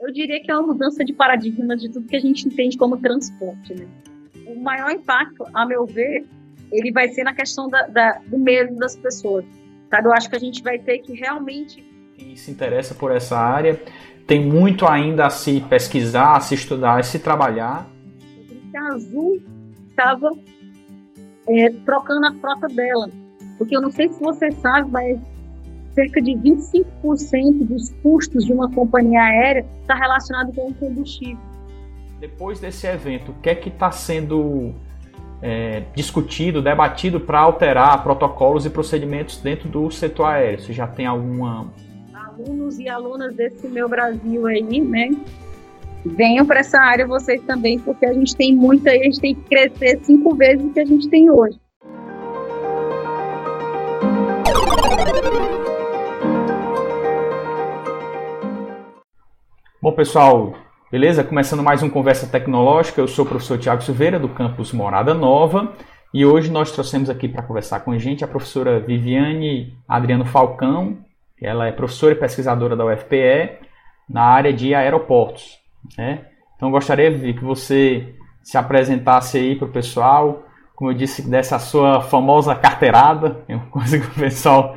[0.00, 2.96] eu diria que é uma mudança de paradigma de tudo que a gente entende como
[2.96, 3.74] transporte.
[3.74, 3.86] Né?
[4.46, 6.26] O maior impacto, a meu ver,
[6.72, 9.44] ele vai ser na questão da, da, do medo das pessoas.
[9.90, 10.08] Sabe?
[10.08, 11.84] Eu acho que a gente vai ter que realmente.
[12.16, 13.80] Quem se interessa por essa área
[14.26, 17.90] tem muito ainda a se pesquisar, a se estudar, a se trabalhar.
[18.74, 19.42] A Azul
[19.90, 20.30] estava
[21.48, 23.10] é, trocando a frota dela.
[23.58, 25.20] Porque eu não sei se você sabe, mas
[25.94, 31.38] cerca de 25% dos custos de uma companhia aérea está relacionado com o combustível.
[32.18, 34.74] Depois desse evento, o que é que está sendo
[35.42, 40.60] é, discutido, debatido para alterar protocolos e procedimentos dentro do setor aéreo?
[40.60, 41.72] Você já tem alguma.
[42.12, 45.10] Alunos e alunas desse meu Brasil aí, né?
[46.04, 49.42] Venham para essa área vocês também, porque a gente tem muita, a gente tem que
[49.42, 51.58] crescer cinco vezes o que a gente tem hoje.
[59.82, 60.52] Bom, pessoal,
[60.92, 61.24] beleza?
[61.24, 65.72] Começando mais um Conversa Tecnológica, eu sou o professor Tiago Silveira, do campus Morada Nova,
[66.12, 70.98] e hoje nós trouxemos aqui para conversar com a gente a professora Viviane Adriano Falcão,
[71.40, 73.52] ela é professora e pesquisadora da UFPE
[74.06, 75.58] na área de aeroportos.
[75.96, 76.26] Né?
[76.56, 80.44] Então, gostaria, Vivi, que você se apresentasse aí para o pessoal,
[80.76, 84.76] como eu disse, dessa sua famosa carteirada, é uma coisa que o pessoal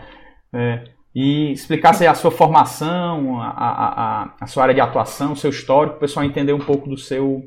[0.53, 5.51] é, e explicasse a sua formação, a, a, a, sua área de atuação, o seu
[5.51, 7.43] histórico, o pessoal entender um pouco do seu,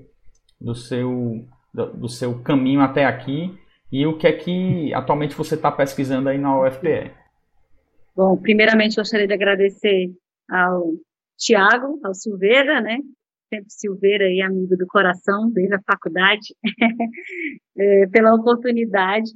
[0.61, 3.59] do seu, do, do seu caminho até aqui
[3.91, 7.11] e o que é que atualmente você está pesquisando aí na UFPE.
[8.15, 10.13] Bom, primeiramente gostaria de agradecer
[10.49, 10.93] ao
[11.37, 12.99] Tiago, ao Silveira, né?
[13.53, 16.55] Sempre Silveira e amigo do coração, desde a faculdade,
[17.79, 19.31] é, pela oportunidade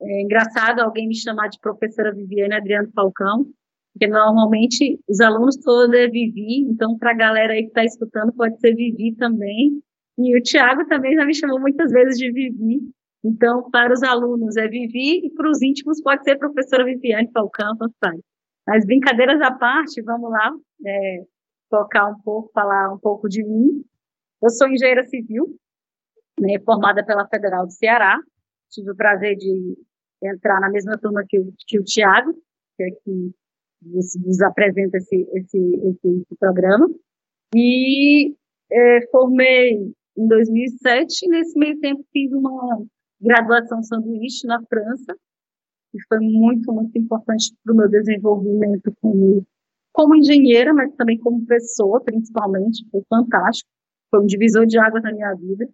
[0.00, 3.46] é engraçado alguém me chamar de professora Viviane Adriano Falcão,
[3.92, 8.32] porque normalmente os alunos todos é Vivi, então para a galera aí que está escutando
[8.32, 9.82] pode ser Vivi também.
[10.16, 12.80] E o Tiago também já me chamou muitas vezes de Vivi.
[13.24, 17.76] Então, para os alunos é Vivi e para os íntimos pode ser professora Viviane Falcão,
[18.00, 18.20] faz.
[18.66, 20.52] Mas brincadeiras à parte, vamos lá,
[20.86, 21.24] é,
[21.70, 23.84] tocar um pouco, falar um pouco de mim.
[24.42, 25.46] Eu sou engenheira civil,
[26.40, 28.16] né, formada pela Federal do Ceará.
[28.70, 29.76] Tive o prazer de
[30.22, 32.32] entrar na mesma turma que o, que o Tiago,
[32.76, 33.32] que é que
[33.82, 36.88] nos, apresenta esse, esse, esse, esse programa.
[37.54, 38.34] E
[38.70, 42.84] é, formei em 2007, e nesse meio tempo fiz uma
[43.20, 45.16] graduação sanduíche na França,
[45.92, 49.46] que foi muito, muito importante para o meu desenvolvimento como,
[49.92, 53.70] como engenheira, mas também como pessoa, principalmente, foi fantástico,
[54.10, 55.68] foi um divisor de águas na minha vida.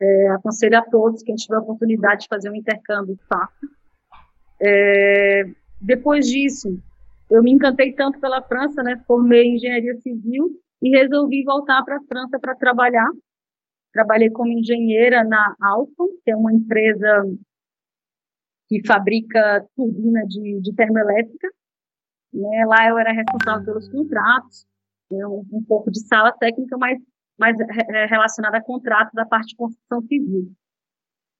[0.00, 3.68] É, aconselho a todos, quem tiver a oportunidade de fazer um intercâmbio, faça.
[4.62, 5.44] É,
[5.80, 6.78] depois disso,
[7.28, 9.02] eu me encantei tanto pela França, né?
[9.06, 10.50] Formei engenharia civil
[10.80, 13.08] e resolvi voltar para a França para trabalhar.
[13.92, 17.24] Trabalhei como engenheira na Alfa, que é uma empresa
[18.68, 21.48] que fabrica turbina de, de termoelétrica.
[22.32, 22.64] Né?
[22.66, 24.64] Lá eu era responsável pelos contratos,
[25.10, 25.26] né?
[25.26, 26.98] um, um pouco de sala técnica, mas
[27.38, 27.56] mais
[28.08, 30.52] relacionada a contrato da parte de construção civil.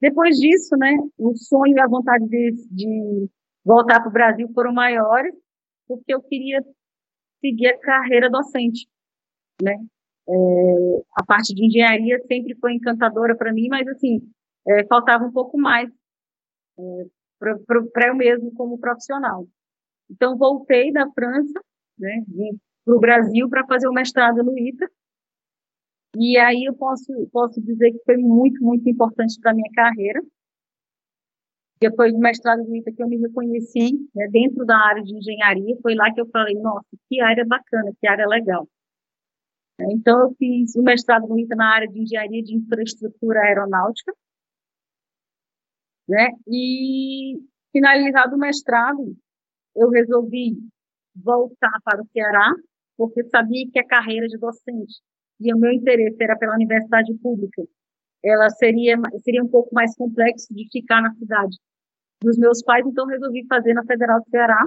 [0.02, 3.30] Depois disso, né, o sonho e a vontade de, de
[3.64, 5.32] voltar para o Brasil foram maiores,
[5.86, 6.60] porque eu queria
[7.40, 8.88] seguir a carreira docente,
[9.62, 9.76] né?
[10.28, 10.32] É,
[11.16, 14.20] a parte de engenharia sempre foi encantadora para mim, mas assim
[14.66, 15.88] é, faltava um pouco mais
[16.78, 16.82] é,
[17.38, 19.46] para eu mesmo como profissional.
[20.10, 21.60] Então voltei da França,
[21.96, 22.24] né,
[22.84, 24.90] para o Brasil para fazer o mestrado no ITA
[26.16, 30.20] e aí eu posso, posso dizer que foi muito, muito importante para a minha carreira.
[31.80, 35.76] Depois do mestrado do ITA que eu me reconheci né, dentro da área de engenharia,
[35.82, 38.68] foi lá que eu falei, nossa, que área bacana, que área legal.
[39.90, 44.12] Então eu fiz o mestrado no ITA na área de engenharia de infraestrutura aeronáutica,
[46.08, 46.28] né?
[46.46, 47.40] E
[47.72, 49.16] finalizado o mestrado,
[49.74, 50.58] eu resolvi
[51.16, 52.52] voltar para o Ceará,
[52.96, 55.00] porque sabia que a carreira de docente
[55.40, 57.62] e o meu interesse era pela universidade pública,
[58.24, 61.56] ela seria, seria um pouco mais complexo de ficar na cidade
[62.22, 64.64] dos meus pais, então resolvi fazer na Federal do Ceará,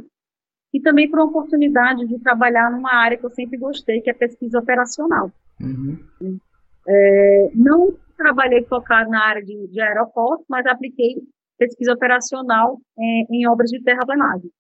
[0.73, 4.13] e também por uma oportunidade de trabalhar numa área que eu sempre gostei, que é
[4.13, 5.31] pesquisa operacional.
[5.61, 6.37] Uhum.
[6.85, 11.15] É, não trabalhei focado na área de, de aeroportos, mas apliquei
[11.57, 14.51] pesquisa operacional é, em obras de terraplenagem.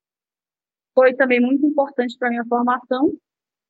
[0.93, 3.11] Foi também muito importante para a minha formação,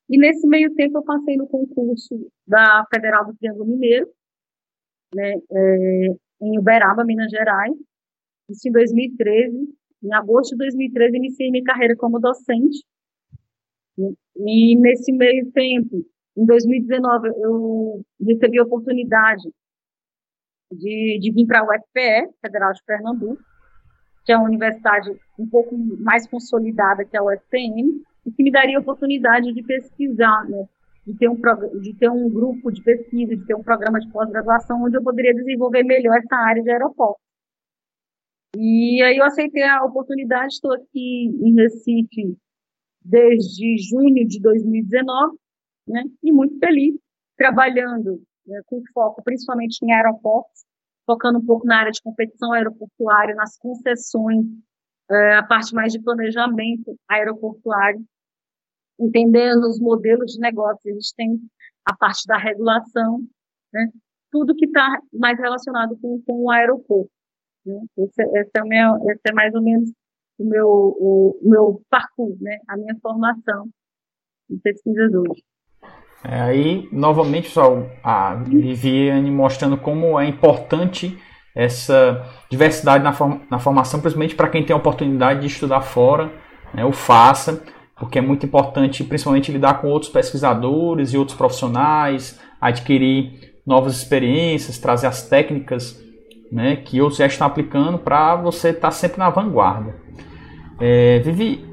[0.09, 4.07] e nesse meio tempo eu passei no concurso da Federal do Triângulo Mineiro,
[5.13, 6.07] né, é,
[6.41, 7.73] em Uberaba, Minas Gerais,
[8.49, 9.75] isso em 2013.
[10.03, 12.83] Em agosto de 2013 iniciei minha carreira como docente.
[13.97, 16.05] E, e nesse meio tempo
[16.37, 19.49] em 2019, eu recebi a oportunidade
[20.71, 23.41] de, de vir para a UFPE, Federal de Pernambuco,
[24.25, 25.09] que é uma universidade
[25.39, 30.47] um pouco mais consolidada que a UFPM, e que me daria a oportunidade de pesquisar,
[30.49, 30.67] né,
[31.05, 31.35] de ter, um,
[31.79, 35.33] de ter um grupo de pesquisa, de ter um programa de pós-graduação onde eu poderia
[35.33, 37.19] desenvolver melhor essa área de aeroporto.
[38.57, 42.37] E aí eu aceitei a oportunidade, estou aqui em Recife
[43.03, 45.37] desde junho de 2019,
[45.87, 46.95] né, e muito feliz,
[47.37, 50.65] trabalhando né, com foco principalmente em aeroportos,
[51.05, 54.45] focando um pouco na área de competição aeroportuária, nas concessões,
[55.11, 58.03] é, a parte mais de planejamento aeroportuário,
[58.99, 60.79] entendendo os modelos de negócio.
[61.15, 61.39] Tem
[61.85, 63.21] a parte da regulação,
[63.73, 63.89] né,
[64.31, 67.09] tudo que está mais relacionado com, com o aeroporto.
[67.65, 67.79] Né?
[67.97, 69.89] Esse, esse, é meu, esse é mais ou menos
[70.37, 72.57] o meu, o, meu parkour, né?
[72.67, 73.69] a minha formação
[74.49, 75.43] em pesquisas hoje.
[76.23, 81.17] É, aí, novamente, pessoal, a Viviane mostrando como é importante
[81.55, 86.31] essa diversidade na, form na formação, principalmente para quem tem a oportunidade de estudar fora,
[86.73, 87.63] né, o faça,
[87.97, 94.77] porque é muito importante, principalmente, lidar com outros pesquisadores e outros profissionais, adquirir novas experiências,
[94.77, 96.03] trazer as técnicas
[96.51, 99.95] né, que outros já estão aplicando para você estar tá sempre na vanguarda.
[100.79, 101.65] É, Vivi,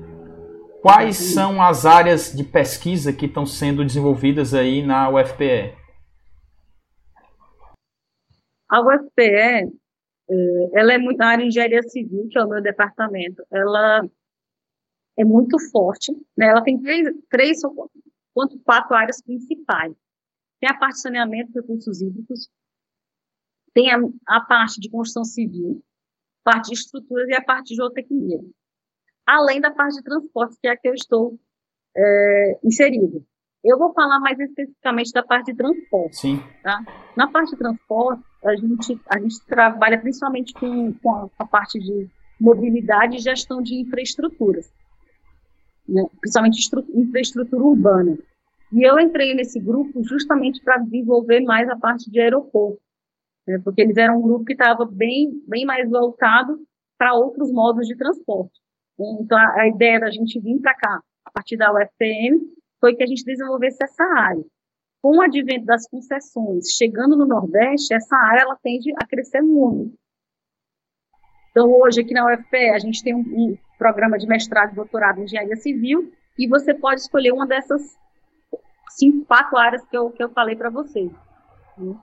[0.80, 5.74] quais são as áreas de pesquisa que estão sendo desenvolvidas aí na UFPE?
[8.68, 9.64] A UFPE, é,
[10.74, 14.02] ela é muito, a área de engenharia civil, que é o meu departamento, ela
[15.18, 16.46] é muito forte, né?
[16.46, 17.60] ela tem três, três
[18.34, 19.94] quanto quatro áreas principais.
[20.60, 22.48] Tem a parte de saneamento, recursos hídricos,
[23.74, 25.82] tem a, a parte de construção civil,
[26.44, 28.40] parte de estruturas e a parte de geotecnia.
[29.26, 31.38] Além da parte de transporte, que é a que eu estou
[31.96, 33.24] é, inserido.
[33.64, 36.16] Eu vou falar mais especificamente da parte de transporte.
[36.16, 36.40] Sim.
[36.62, 36.84] Tá?
[37.16, 42.10] Na parte de transporte, a gente, a gente trabalha principalmente com, com a parte de
[42.40, 44.72] mobilidade e gestão de infraestruturas,
[45.88, 46.04] né?
[46.20, 48.18] principalmente infraestrutura urbana.
[48.72, 52.80] E eu entrei nesse grupo justamente para desenvolver mais a parte de aeroporto
[53.46, 56.58] né, porque eles eram um grupo que estava bem, bem mais voltado
[56.98, 58.60] para outros modos de transporte.
[59.20, 62.40] Então, a, a ideia da gente vir para cá, a partir da UFPM,
[62.80, 64.44] foi que a gente desenvolvesse essa área.
[65.00, 69.92] Com o advento das concessões, chegando no Nordeste, essa área ela tende a crescer muito.
[71.52, 75.20] Então, hoje, aqui na UFPE, a gente tem um, um programa de mestrado e doutorado
[75.20, 77.96] em engenharia civil, e você pode escolher uma dessas
[78.88, 81.10] cinco, quatro áreas que eu, que eu falei para vocês.
[81.76, 81.94] Né?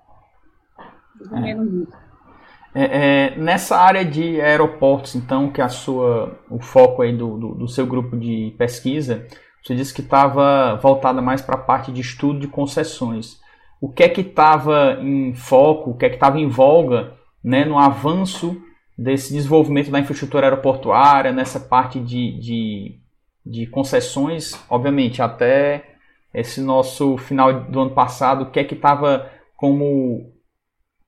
[2.76, 7.38] É, é, nessa área de aeroportos, então, que é a sua, o foco aí do,
[7.38, 9.26] do, do seu grupo de pesquisa,
[9.64, 13.40] você disse que estava voltada mais para a parte de estudo de concessões.
[13.82, 17.14] O que é que estava em foco, o que é que estava em voga
[17.44, 18.62] né, no avanço
[19.00, 23.00] desse desenvolvimento da infraestrutura aeroportuária, nessa parte de, de,
[23.46, 25.96] de concessões, obviamente, até
[26.34, 30.34] esse nosso final do ano passado, o que é que estava como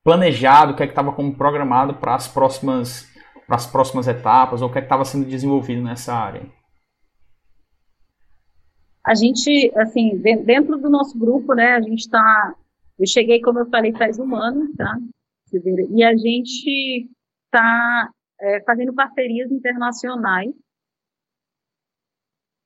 [0.05, 3.09] planejado, o que é que estava como programado para as próximas
[3.45, 6.49] para as próximas etapas ou o que é estava sendo desenvolvido nessa área?
[9.05, 12.55] A gente, assim, dentro do nosso grupo, né, a gente está,
[12.97, 14.97] eu cheguei, como eu falei, faz um ano, tá?
[15.93, 17.09] E a gente
[17.51, 20.53] está é, fazendo parcerias internacionais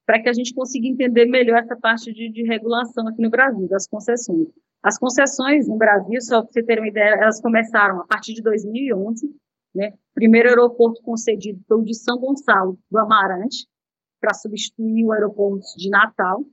[0.06, 3.68] para que a gente consiga entender melhor essa parte de, de regulação aqui no Brasil,
[3.68, 4.48] das concessões.
[4.84, 8.44] As concessões no Brasil, só para você ter uma ideia, elas começaram a partir de
[8.44, 9.28] 2011.
[9.74, 9.90] Né?
[9.90, 13.66] O primeiro aeroporto concedido foi o de São Gonçalo do Amarante,
[14.22, 16.44] para substituir o aeroporto de Natal.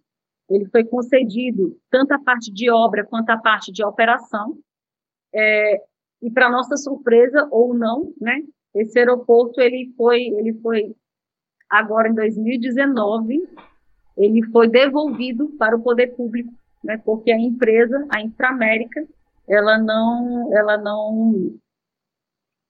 [0.49, 4.59] Ele foi concedido tanto a parte de obra quanto a parte de operação.
[5.35, 5.83] É,
[6.23, 8.43] e para nossa surpresa ou não, né,
[8.75, 10.95] esse aeroporto ele foi, ele foi
[11.69, 13.43] agora em 2019,
[14.17, 16.52] ele foi devolvido para o poder público
[16.83, 19.07] né, porque a empresa, a Inframérica,
[19.49, 21.55] ela não, ela não,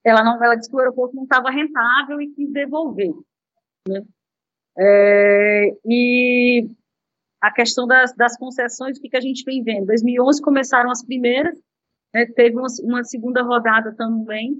[0.03, 3.13] ela não, ela disse que o aeroporto não estava rentável e quis devolver,
[3.87, 4.01] né?
[4.77, 6.67] É, e
[7.39, 9.83] a questão das, das concessões, o que, que a gente vem vendo?
[9.83, 11.59] Em 2011 começaram as primeiras,
[12.13, 14.55] né, teve uma, uma, segunda rodada também,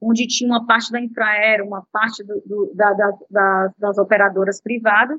[0.00, 2.92] onde tinha uma parte da Infraero, uma parte do, do, da,
[3.30, 5.18] da, das operadoras privadas,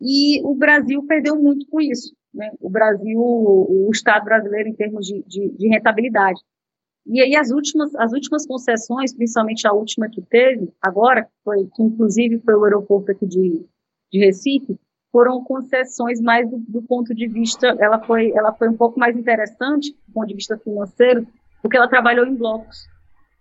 [0.00, 5.06] e o Brasil perdeu muito com isso né, o Brasil, o Estado brasileiro em termos
[5.06, 6.40] de, de, de, rentabilidade.
[7.06, 11.82] E aí as últimas, as últimas concessões, principalmente a última que teve, agora, foi, que
[11.82, 13.64] inclusive foi o aeroporto aqui de,
[14.12, 14.78] de Recife,
[15.16, 19.16] foram concessões mais do, do, ponto de vista, ela foi, ela foi um pouco mais
[19.16, 21.26] interessante do ponto de vista financeiro,
[21.62, 22.86] porque ela trabalhou em blocos.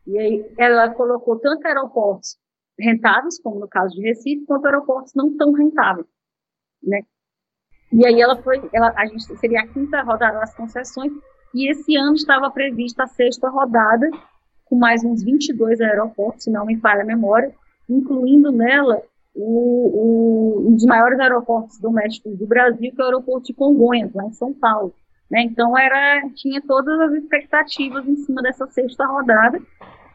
[0.07, 2.37] E aí ela colocou tanto aeroportos
[2.79, 6.07] rentáveis, como no caso de Recife, quanto aeroportos não tão rentáveis,
[6.81, 7.01] né?
[7.91, 11.11] E aí ela foi, ela, a gente seria a quinta rodada das concessões,
[11.53, 14.09] e esse ano estava prevista a sexta rodada,
[14.63, 17.53] com mais uns 22 aeroportos, se não me falha a memória,
[17.89, 19.01] incluindo nela
[19.35, 24.13] o, o, um dos maiores aeroportos domésticos do Brasil, que é o aeroporto de Congonhas,
[24.13, 24.93] lá em São Paulo.
[25.29, 25.43] Né?
[25.43, 29.59] Então era, tinha todas as expectativas em cima dessa sexta rodada,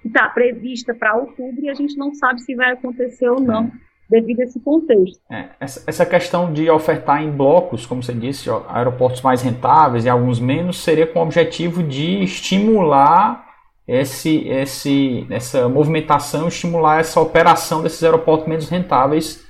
[0.00, 3.70] que está prevista para outubro, e a gente não sabe se vai acontecer ou não,
[4.08, 5.20] devido a esse contexto.
[5.30, 10.08] É, essa, essa, questão de ofertar em blocos, como você disse, aeroportos mais rentáveis e
[10.08, 13.49] alguns menos, seria com o objetivo de estimular
[13.90, 19.44] esse, esse, essa movimentação, estimular essa operação desses aeroportos menos rentáveis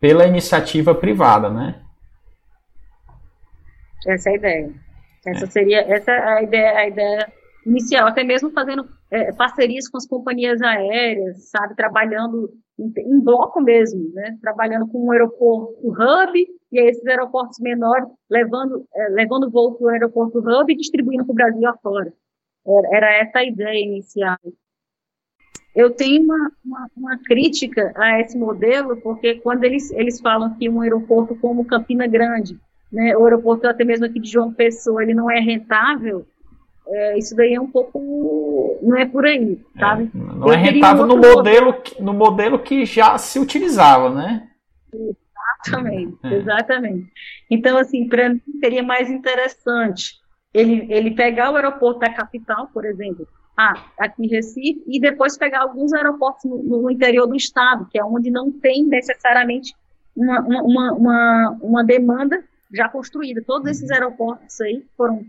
[0.00, 1.78] pela iniciativa privada, né?
[4.06, 4.74] Essa é a ideia.
[5.26, 5.50] Essa é.
[5.50, 7.32] seria essa é a ideia, a ideia
[7.66, 13.60] inicial, até mesmo fazendo é, parcerias com as companhias aéreas, sabe, trabalhando em, em, bloco
[13.60, 16.32] mesmo, né, trabalhando com um aeroporto hub
[16.72, 21.32] e esses aeroportos menores levando é, levando voo para o aeroporto hub e distribuindo para
[21.32, 22.12] o Brasil afora.
[22.66, 24.38] Era essa a ideia inicial.
[25.74, 30.68] Eu tenho uma, uma, uma, crítica a esse modelo, porque quando eles, eles falam que
[30.68, 32.58] um aeroporto como Campina Grande,
[32.92, 36.26] né, o aeroporto até mesmo aqui de João Pessoa, ele não é rentável,
[36.86, 38.78] é, isso daí é um pouco.
[38.82, 40.10] não é por aí, é, sabe?
[40.14, 44.48] É, não Eu é rentável no modelo, que, no modelo que já se utilizava, né?
[44.92, 46.34] Exatamente, é.
[46.34, 47.10] exatamente.
[47.50, 50.21] Então, assim, para mim seria mais interessante
[50.52, 55.36] ele, ele pegar o aeroporto da capital, por exemplo, ah, aqui em Recife, e depois
[55.36, 59.74] pegar alguns aeroportos no, no interior do estado, que é onde não tem necessariamente
[60.16, 62.42] uma, uma, uma, uma demanda
[62.72, 63.42] já construída.
[63.46, 65.24] Todos esses aeroportos aí foram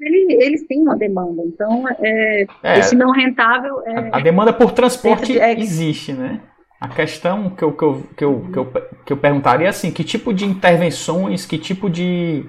[0.00, 1.42] eles, eles têm uma demanda.
[1.44, 3.82] Então, é, é, esse não rentável.
[3.84, 6.40] É, a, demanda por transporte é, existe, né?
[6.80, 8.72] A questão que eu, que, eu, que, eu, que, eu,
[9.06, 12.48] que eu perguntaria é assim: que tipo de intervenções, que tipo de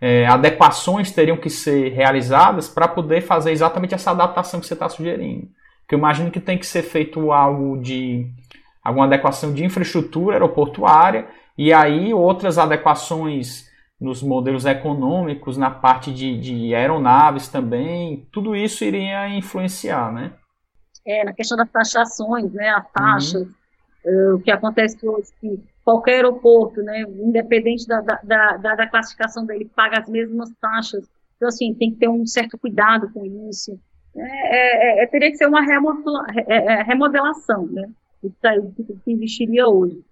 [0.00, 4.88] é, adequações teriam que ser realizadas para poder fazer exatamente essa adaptação que você está
[4.88, 5.48] sugerindo.
[5.86, 8.26] Que eu imagino que tem que ser feito algo de
[8.82, 11.26] alguma adequação de infraestrutura aeroportuária
[11.58, 13.68] e aí outras adequações
[14.00, 20.32] nos modelos econômicos, na parte de, de aeronaves também, tudo isso iria influenciar, né?
[21.06, 24.32] É, na questão das taxações, né, as taxas, uhum.
[24.32, 29.44] uh, o que acontece hoje, que qualquer aeroporto, né, independente da, da, da, da, classificação
[29.44, 31.08] dele, paga as mesmas taxas.
[31.36, 33.78] Então, assim, tem que ter um certo cuidado com isso.
[34.14, 37.88] É, é, é teria que ser uma é, é, remodelação, né,
[38.22, 40.02] do que existiria hoje.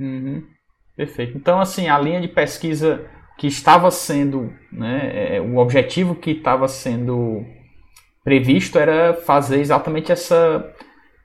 [0.00, 0.42] Uhum.
[0.96, 1.36] Perfeito.
[1.36, 3.04] Então, assim, a linha de pesquisa
[3.36, 7.44] que estava sendo, né, o objetivo que estava sendo
[8.24, 10.74] previsto era fazer exatamente essa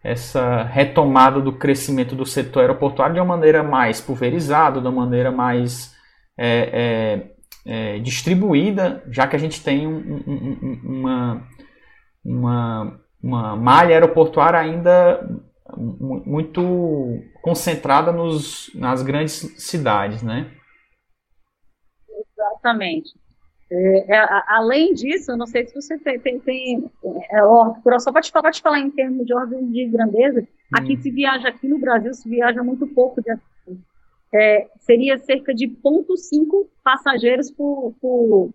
[0.03, 5.31] essa retomada do crescimento do setor aeroportuário de uma maneira mais pulverizada, de uma maneira
[5.31, 5.96] mais
[6.38, 7.29] é,
[7.65, 11.48] é, é, distribuída, já que a gente tem um, um, uma,
[12.25, 15.24] uma, uma malha aeroportuária ainda
[15.77, 20.51] muito concentrada nos, nas grandes cidades, né?
[22.10, 23.20] Exatamente.
[23.73, 26.91] É, é, além disso, eu não sei se você tem, tem, tem
[27.31, 31.01] é, só para te, falar, te falar em termos de ordem de grandeza, aqui hum.
[31.01, 33.31] se viaja, aqui no Brasil se viaja muito pouco de
[34.33, 38.53] é, seria cerca de 0,5 passageiros por, por,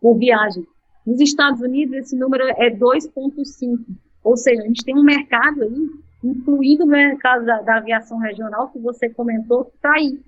[0.00, 0.64] por viagem.
[1.06, 3.78] Nos Estados Unidos, esse número é 2,5.
[4.22, 5.90] Ou seja, a gente tem um mercado aí,
[6.22, 10.20] incluindo o mercado da, da aviação regional, que você comentou, que está aí,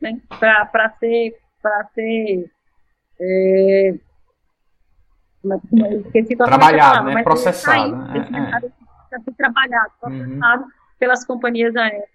[0.00, 1.36] né, para ser,
[1.94, 2.50] ser
[3.20, 3.94] é,
[6.06, 7.22] esqueci trabalhado, né?
[7.22, 7.94] processado.
[7.94, 8.50] Aí, né?
[8.62, 9.32] é, é.
[9.36, 10.70] trabalhado, processado uhum.
[10.98, 12.08] pelas companhias aéreas.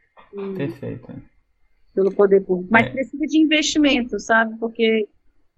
[0.57, 1.13] Perfeito.
[1.93, 2.69] Pelo poder público.
[2.71, 2.89] Mas é.
[2.89, 4.57] precisa de investimento, sabe?
[4.57, 5.07] Porque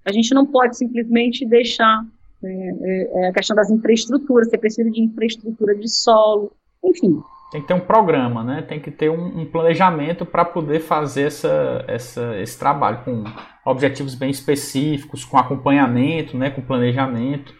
[0.03, 2.05] a gente não pode simplesmente deixar
[2.41, 6.51] né, é, é, a questão das infraestruturas, você precisa de infraestrutura de solo,
[6.83, 7.21] enfim.
[7.51, 8.61] Tem que ter um programa, né?
[8.61, 13.23] Tem que ter um, um planejamento para poder fazer essa, essa, esse trabalho com
[13.63, 16.49] objetivos bem específicos, com acompanhamento, né?
[16.49, 17.53] Com planejamento.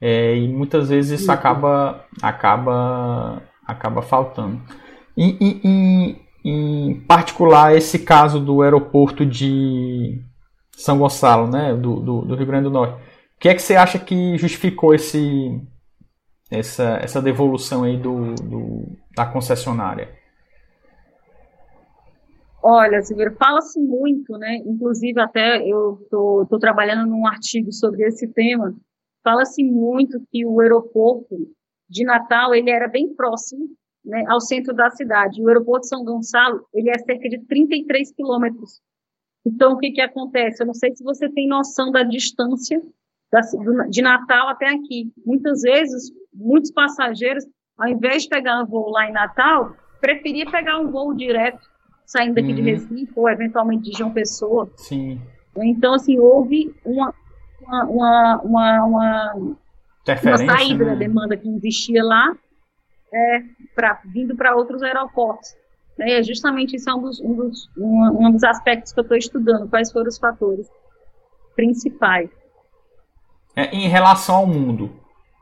[0.00, 4.60] É, e muitas vezes isso acaba, acaba, acaba faltando.
[5.16, 10.22] E, e, e, em particular, esse caso do aeroporto de
[10.72, 11.74] São Gonçalo, né?
[11.74, 12.94] Do, do, do Rio Grande do Norte.
[12.94, 15.60] O que é que você acha que justificou esse,
[16.50, 20.16] essa, essa devolução aí do, do da concessionária?
[22.62, 24.56] Olha, Silveira, fala-se muito, né?
[24.66, 28.74] Inclusive, até eu estou trabalhando num artigo sobre esse tema.
[29.22, 31.36] Fala-se muito que o aeroporto
[31.88, 33.68] de Natal ele era bem próximo
[34.04, 35.42] né, ao centro da cidade.
[35.42, 38.80] O aeroporto de São Gonçalo ele é cerca de 33 quilômetros.
[39.46, 40.62] Então, o que, que acontece?
[40.62, 42.82] Eu não sei se você tem noção da distância
[43.30, 43.40] da,
[43.88, 45.12] de Natal até aqui.
[45.24, 47.44] Muitas vezes, muitos passageiros,
[47.76, 51.68] ao invés de pegar um voo lá em Natal, preferia pegar um voo direto
[52.06, 52.54] saindo daqui uhum.
[52.54, 54.70] de Recife ou eventualmente de João Pessoa.
[54.76, 55.20] Sim.
[55.58, 57.12] Então, assim, houve uma,
[57.60, 60.92] uma, uma, uma, uma, uma saída né?
[60.92, 62.34] da demanda que existia lá,
[63.12, 63.42] é,
[63.74, 65.54] pra, vindo para outros aeroportos.
[65.98, 66.12] Né?
[66.12, 69.16] É justamente isso é um dos, um dos, um, um dos aspectos que eu estou
[69.16, 70.66] estudando, quais foram os fatores
[71.56, 72.30] principais.
[73.56, 74.92] É, em relação ao mundo,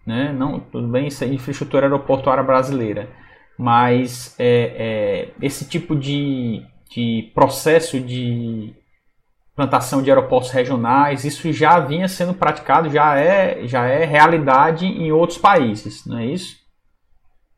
[0.07, 0.33] né?
[0.33, 3.09] Não, tudo bem, isso é infraestrutura aeroportuária brasileira
[3.59, 8.75] mas é, é, esse tipo de, de processo de
[9.55, 15.11] plantação de aeroportos regionais, isso já vinha sendo praticado, já é, já é realidade em
[15.11, 16.57] outros países, não é isso?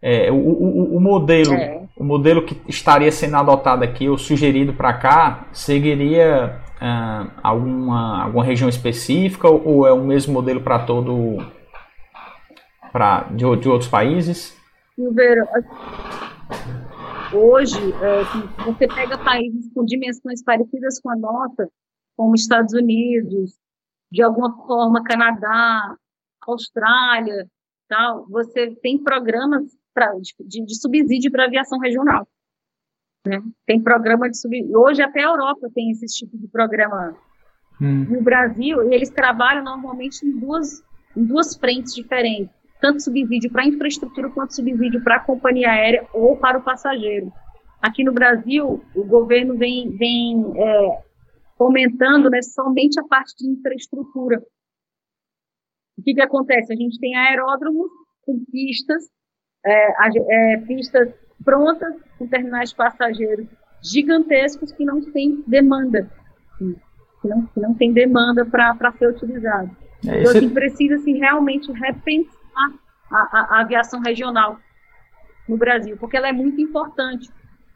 [0.00, 1.82] É, o, o, o, modelo, é.
[1.96, 8.44] o modelo que estaria sendo adotado aqui ou sugerido para cá seguiria ah, alguma, alguma
[8.44, 11.44] região específica ou é o mesmo modelo para todo
[12.92, 14.56] para de, de outros países?
[17.32, 21.68] Hoje, é, você pega países com dimensões parecidas com a nossa,
[22.16, 23.54] como Estados Unidos,
[24.10, 25.94] de alguma forma Canadá,
[26.46, 27.46] Austrália,
[27.88, 29.64] tal, você tem programas
[29.94, 32.26] pra, de, de subsídio para aviação regional.
[33.26, 33.42] Né?
[33.66, 34.78] Tem programa de subsídio.
[34.80, 37.14] Hoje até a Europa tem esse tipo de programa.
[37.80, 38.06] Hum.
[38.08, 40.82] No Brasil, eles trabalham normalmente em duas,
[41.14, 46.36] em duas frentes diferentes tanto subsídio para infraestrutura quanto subsídio para a companhia aérea ou
[46.36, 47.32] para o passageiro.
[47.80, 51.02] Aqui no Brasil, o governo vem, vem é,
[51.56, 54.42] fomentando né, somente a parte de infraestrutura.
[55.96, 56.72] O que, que acontece?
[56.72, 57.90] A gente tem aeródromos
[58.22, 59.04] com pistas,
[59.64, 61.08] é, é, pistas
[61.44, 63.48] prontas, com terminais de passageiros
[63.82, 66.10] gigantescos que não têm demanda,
[66.58, 69.70] que não, que não tem demanda para ser utilizado.
[70.06, 72.37] É, então, assim, precisa-se realmente repensar
[73.10, 74.58] a, a, aviação regional
[75.48, 77.30] no Brasil, porque ela é muito importante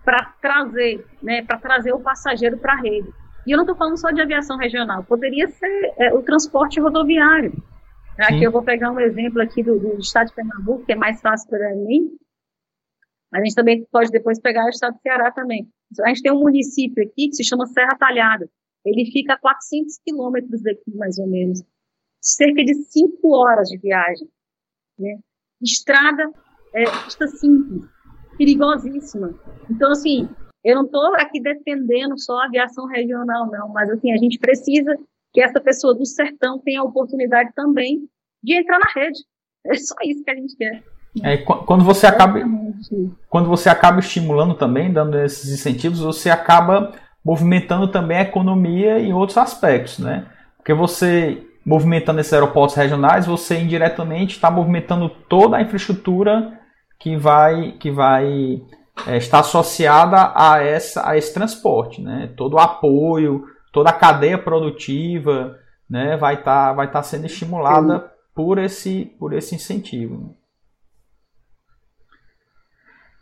[0.05, 3.12] para trazer, né, para trazer o passageiro para a rede.
[3.47, 7.53] E eu não estou falando só de aviação regional, poderia ser é, o transporte rodoviário.
[8.18, 11.21] Aqui eu vou pegar um exemplo aqui do, do, estado de Pernambuco, que é mais
[11.21, 12.16] fácil para mim,
[13.33, 15.66] a gente também pode depois pegar o estado do Ceará também.
[16.05, 18.49] A gente tem um município aqui que se chama Serra Talhada.
[18.85, 21.62] Ele fica a 400 quilômetros daqui, mais ou menos.
[22.21, 24.29] Cerca de 5 horas de viagem.
[25.03, 25.19] Né?
[25.61, 26.31] Estrada,
[26.75, 27.85] é, pista simples,
[28.38, 29.35] perigosíssima.
[29.71, 30.29] Então, assim,
[30.65, 34.97] eu não estou aqui defendendo só a aviação regional, não, mas assim, a gente precisa
[35.33, 38.09] que essa pessoa do sertão tenha a oportunidade também
[38.43, 39.19] de entrar na rede.
[39.67, 40.83] É só isso que a gente quer.
[41.23, 42.41] É, quando você acaba
[43.29, 46.93] quando você acaba estimulando também, dando esses incentivos, você acaba
[47.25, 50.27] movimentando também a economia em outros aspectos, né?
[50.57, 56.61] Porque você movimentando esses aeroportos regionais, você indiretamente está movimentando toda a infraestrutura
[56.98, 58.62] que vai, que vai
[59.07, 62.03] é, estar associada a, essa, a esse transporte.
[62.03, 62.33] Né?
[62.37, 68.11] Todo o apoio, toda a cadeia produtiva né, vai estar tá, vai tá sendo estimulada
[68.35, 70.37] por esse, por esse incentivo.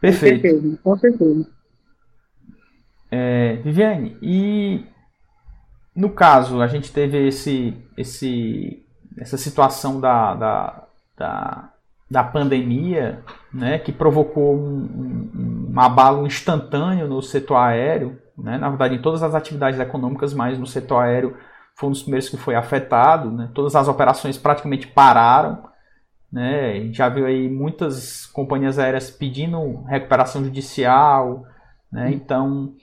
[0.00, 0.36] Perfeito.
[0.36, 0.78] Com certeza.
[0.82, 1.60] Com certeza.
[3.10, 4.86] É, Viviane, e
[5.94, 8.86] no caso, a gente teve esse, esse,
[9.18, 11.72] essa situação da, da, da,
[12.10, 18.68] da pandemia, né, que provocou um, um, um, abalo instantâneo no setor aéreo, né, na
[18.68, 21.36] verdade em todas as atividades econômicas, mas no setor aéreo
[21.76, 25.68] foi um dos primeiros que foi afetado, né, todas as operações praticamente pararam,
[26.32, 31.44] né, a gente já viu aí muitas companhias aéreas pedindo recuperação judicial,
[31.92, 32.74] né, então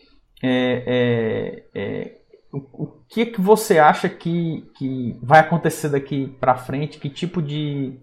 [0.43, 2.17] é, é, é
[2.51, 6.99] o, que, que você acha que, que vai acontecer daqui para frente?
[6.99, 7.99] Que tipo de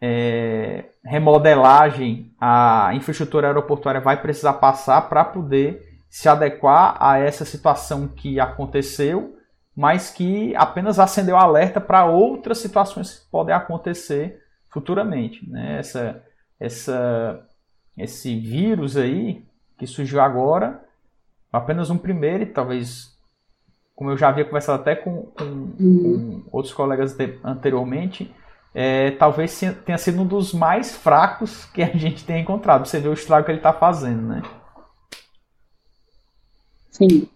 [0.00, 8.08] é, remodelagem a infraestrutura aeroportuária vai precisar passar para poder se adequar a essa situação
[8.08, 9.36] que aconteceu,
[9.76, 15.48] mas que apenas acendeu alerta para outras situações que podem acontecer futuramente.
[15.48, 15.78] Né?
[15.78, 16.22] Essa,
[16.60, 17.46] essa,
[17.96, 19.44] esse vírus aí
[19.76, 20.84] que surgiu agora,
[21.52, 23.13] apenas um primeiro e talvez
[23.94, 26.42] como eu já havia conversado até com, com, uhum.
[26.42, 28.34] com outros colegas de, anteriormente,
[28.74, 32.86] é, talvez tenha sido um dos mais fracos que a gente tenha encontrado.
[32.86, 34.42] Você vê o estrago que ele está fazendo, né?
[36.90, 37.28] Sim.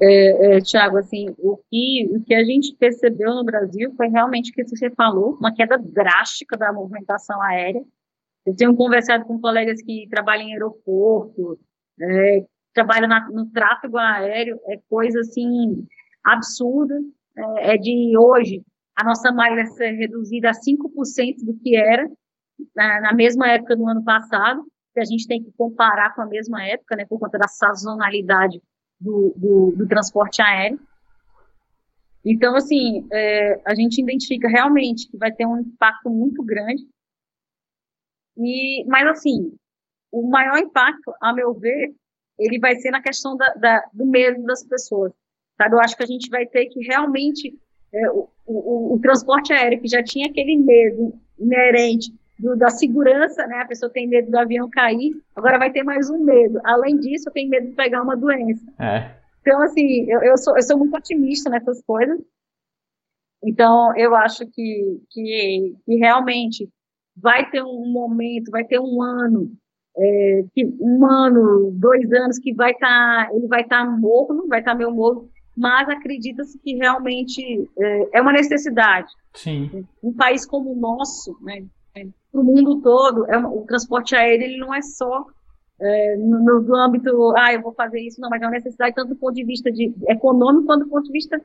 [0.00, 4.50] É, é, Tiago, assim, o que, o que a gente percebeu no Brasil foi realmente
[4.50, 7.82] o que você falou, uma queda drástica da movimentação aérea.
[8.44, 11.58] Eu tenho conversado com colegas que trabalham em aeroporto,
[12.00, 15.86] é, trabalham na, no tráfego aéreo, é coisa assim
[16.22, 16.94] absurda.
[17.36, 18.62] É, é de hoje
[18.96, 22.08] a nossa malha ser reduzida a 5% do que era
[22.74, 26.26] na, na, mesma época do ano passado, que a gente tem que comparar com a
[26.26, 28.62] mesma época, né, por conta da sazonalidade
[29.00, 30.78] do, do, do transporte aéreo.
[32.24, 36.82] Então, assim, é, a gente identifica realmente que vai ter um impacto muito grande.
[38.36, 39.52] E, mas, assim,
[40.10, 41.92] o maior impacto, a meu ver,
[42.38, 45.12] ele vai ser na questão da, da, do medo das pessoas.
[45.56, 45.74] Sabe?
[45.74, 47.58] Eu acho que a gente vai ter que realmente.
[47.92, 53.46] É, o, o, o, transporte aéreo, que já tinha aquele medo inerente do, da segurança,
[53.46, 53.58] né?
[53.58, 56.60] A pessoa tem medo do avião cair, agora vai ter mais um medo.
[56.64, 58.64] Além disso, eu tenho medo de pegar uma doença.
[58.80, 59.14] É.
[59.40, 62.18] Então, assim, eu, eu, sou, eu sou muito otimista nessas coisas.
[63.44, 66.68] Então, eu acho que, que, que realmente
[67.16, 69.52] vai ter um momento, vai ter um ano,
[69.96, 72.88] é, que, um ano, dois anos que vai estar,
[73.26, 77.68] tá, ele vai estar tá morno, vai estar tá meio morno, mas acredita-se que realmente
[77.78, 79.08] é, é, uma necessidade.
[79.34, 79.86] Sim.
[80.02, 84.58] Um país como o nosso, né, para o mundo todo, é, o transporte aéreo ele
[84.58, 85.26] não é só
[85.80, 89.10] é, no, no, âmbito, ah, eu vou fazer isso, não, mas é uma necessidade tanto
[89.10, 91.40] do ponto de vista de, econômico quanto do ponto de vista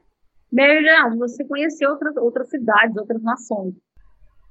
[0.52, 3.76] de você conhecer outras, outras cidades, outras nações.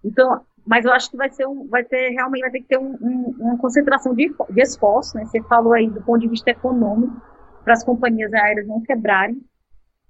[0.05, 2.79] Então, mas eu acho que vai ser um, vai ter realmente vai ter que ter
[2.79, 5.25] um, um, uma concentração de, de esforço, né?
[5.25, 7.21] Você falou aí do ponto de vista econômico
[7.65, 9.41] para as companhias aéreas não quebrarem.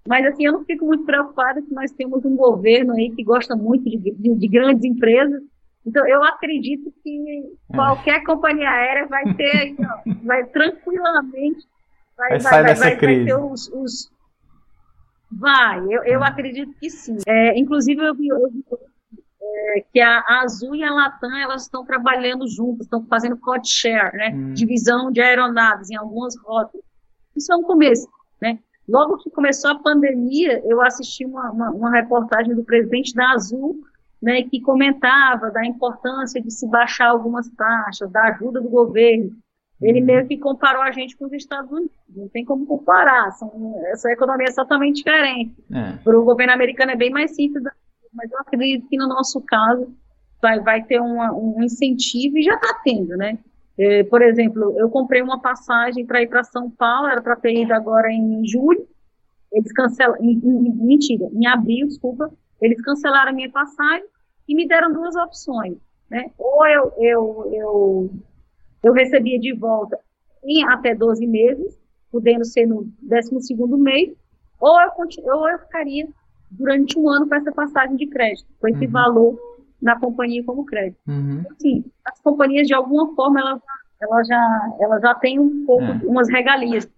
[0.07, 3.55] Mas assim, eu não fico muito preocupada que nós temos um governo aí que gosta
[3.55, 5.43] muito de, de, de grandes empresas
[5.89, 7.75] então, eu acredito que é.
[7.75, 9.75] qualquer companhia aérea vai ter,
[10.23, 11.67] vai tranquilamente,
[12.15, 14.11] vai, vai, vai, vai, vai ter os, os,
[15.31, 16.25] Vai, eu, eu hum.
[16.25, 17.19] acredito que sim.
[17.27, 18.65] É, inclusive, eu vi, eu vi
[19.77, 23.69] é, que a, a, Azul e a Latam, elas estão trabalhando juntas, estão fazendo code
[23.69, 24.31] share, né?
[24.35, 24.53] Hum.
[24.55, 26.81] Divisão de aeronaves em algumas rotas.
[27.37, 28.09] Isso é um começo,
[28.41, 28.59] né?
[28.89, 33.79] Logo que começou a pandemia, eu assisti uma, uma, uma reportagem do presidente da Azul
[34.21, 39.31] né, que comentava da importância de se baixar algumas taxas, da ajuda do governo.
[39.81, 40.07] Ele uhum.
[40.07, 41.93] meio que comparou a gente com os Estados Unidos.
[42.09, 43.31] Não tem como comparar.
[43.33, 45.55] São, essa economia é totalmente diferente.
[45.73, 45.93] É.
[46.03, 47.63] Para o governo americano é bem mais simples,
[48.13, 49.93] mas eu acredito que no nosso caso
[50.41, 53.39] vai, vai ter uma, um incentivo e já está tendo, né?
[53.79, 57.55] É, por exemplo, eu comprei uma passagem para ir para São Paulo, era para ter
[57.55, 58.87] ido agora em julho.
[59.53, 64.07] Eles cancelaram, mentira, em abril, desculpa, eles cancelaram a minha passagem
[64.49, 65.77] e me deram duas opções,
[66.11, 66.31] né?
[66.37, 68.11] Ou eu, eu, eu,
[68.83, 69.99] eu recebia de volta
[70.45, 71.79] em até 12 meses,
[72.11, 73.37] podendo ser no 12
[73.77, 74.13] mês,
[74.61, 74.91] ou eu,
[75.35, 76.09] ou eu ficaria
[76.51, 78.91] durante um ano com essa passagem de crédito, com esse uhum.
[78.91, 79.39] valor
[79.81, 80.99] na companhia como crédito.
[81.07, 81.45] Uhum.
[81.51, 83.61] Assim, as companhias, de alguma forma, elas,
[84.01, 86.01] elas, já, elas já têm um pouco, é.
[86.05, 86.89] umas regalias,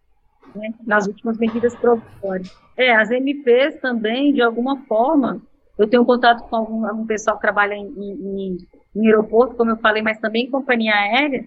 [0.55, 2.51] né, nas últimas medidas provisórias.
[2.77, 5.41] É, as MPs também, de alguma forma,
[5.79, 8.59] eu tenho contato com algum, algum pessoal que trabalha em, em,
[8.97, 11.45] em, aeroporto, como eu falei, mas também em companhia aérea.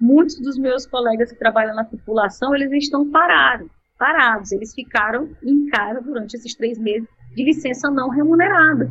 [0.00, 4.50] Muitos dos meus colegas que trabalham na tripulação, eles estão parados, parados.
[4.50, 8.90] Eles ficaram em casa durante esses três meses de licença não remunerada.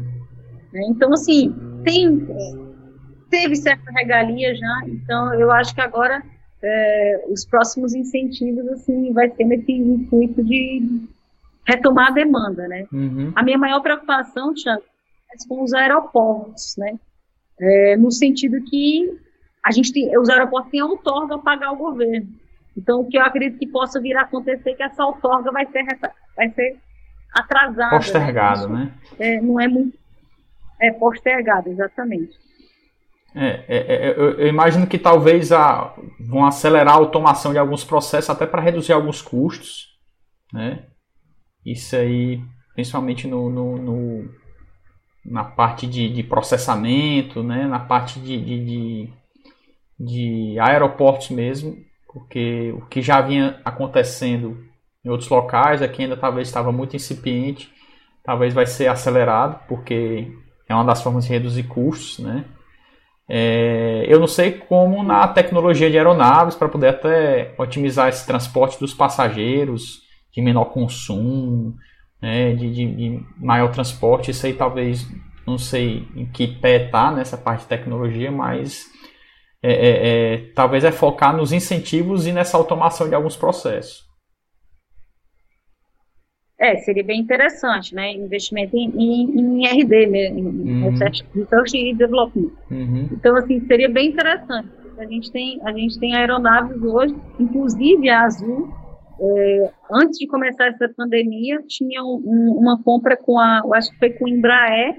[0.73, 0.82] Né?
[0.89, 2.28] Então, assim, tem,
[3.30, 4.82] teve certa regalia já.
[4.88, 6.23] Então, eu acho que agora
[6.62, 11.08] é, os próximos incentivos, assim, vai ser nesse intuito de
[11.65, 12.86] retomar a demanda, né?
[12.91, 13.32] Uhum.
[13.36, 14.84] A minha maior preocupação, Tiago,
[15.32, 16.99] é com os aeroportos, né?
[17.60, 19.19] É, no sentido que
[19.63, 22.28] a gente tem, os aeroportos têm a outorga a pagar o governo.
[22.78, 25.65] Então, o que eu acredito que possa vir a acontecer é que essa outorga vai
[25.65, 25.86] ser,
[26.36, 26.78] vai ser
[27.33, 27.95] atrasada.
[27.95, 28.91] Postergado, né?
[29.17, 29.17] né?
[29.19, 29.97] É, não é muito.
[30.81, 32.37] É postergado, exatamente.
[33.35, 37.83] É, é, é eu, eu, imagino que talvez a, vão acelerar a automação de alguns
[37.83, 39.89] processos até para reduzir alguns custos,
[40.51, 40.85] né?
[41.65, 42.41] Isso aí,
[42.73, 44.29] principalmente no, no, no
[45.25, 47.67] na parte de, de, processamento, né?
[47.67, 49.13] na parte de, de,
[49.99, 51.77] de, aeroportos mesmo,
[52.11, 54.65] porque o que já vinha acontecendo
[55.03, 57.71] em outros locais, aqui ainda talvez estava muito incipiente,
[58.23, 60.31] talvez vai ser acelerado, porque
[60.67, 62.45] é uma das formas de reduzir custos, né?
[63.31, 68.79] É, eu não sei como na tecnologia de aeronaves para poder até otimizar esse transporte
[68.79, 71.75] dos passageiros, de menor consumo,
[72.19, 74.31] né, de, de, de, maior transporte.
[74.31, 75.07] Isso aí talvez,
[75.45, 78.88] não sei em que pé está nessa parte de tecnologia, mas
[79.62, 84.09] é, é, é, talvez é focar nos incentivos e nessa automação de alguns processos.
[86.60, 88.12] É, seria bem interessante, né?
[88.12, 90.26] Investimento em, em, em RD, né?
[90.28, 90.89] Em uhum.
[90.89, 92.52] Research e Development.
[92.69, 93.10] Uhum.
[93.13, 94.67] Então, assim, seria bem interessante.
[94.98, 98.69] A gente tem, a gente tem aeronaves hoje, inclusive a Azul,
[99.22, 103.91] é, antes de começar essa pandemia, tinha um, um, uma compra com a, eu acho
[103.91, 104.95] que foi com o Embraer,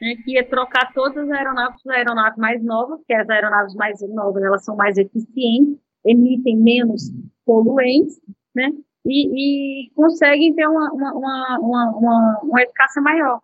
[0.00, 4.00] né, que ia trocar todas as aeronaves por aeronaves mais novas, que as aeronaves mais
[4.08, 7.10] novas elas são mais eficientes, emitem menos
[7.44, 8.20] poluentes,
[8.54, 8.70] né?
[9.06, 13.40] E, e conseguem ter uma, uma, uma, uma, eficácia maior.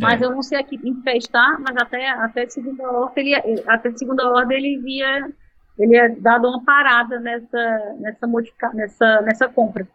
[0.00, 0.24] Mas é.
[0.24, 4.82] eu não sei aqui infestar, mas até, até segunda ordem ele até segunda ordem ele
[4.82, 5.32] via
[5.78, 9.86] ele é dado uma parada nessa nessa modifica, nessa nessa compra.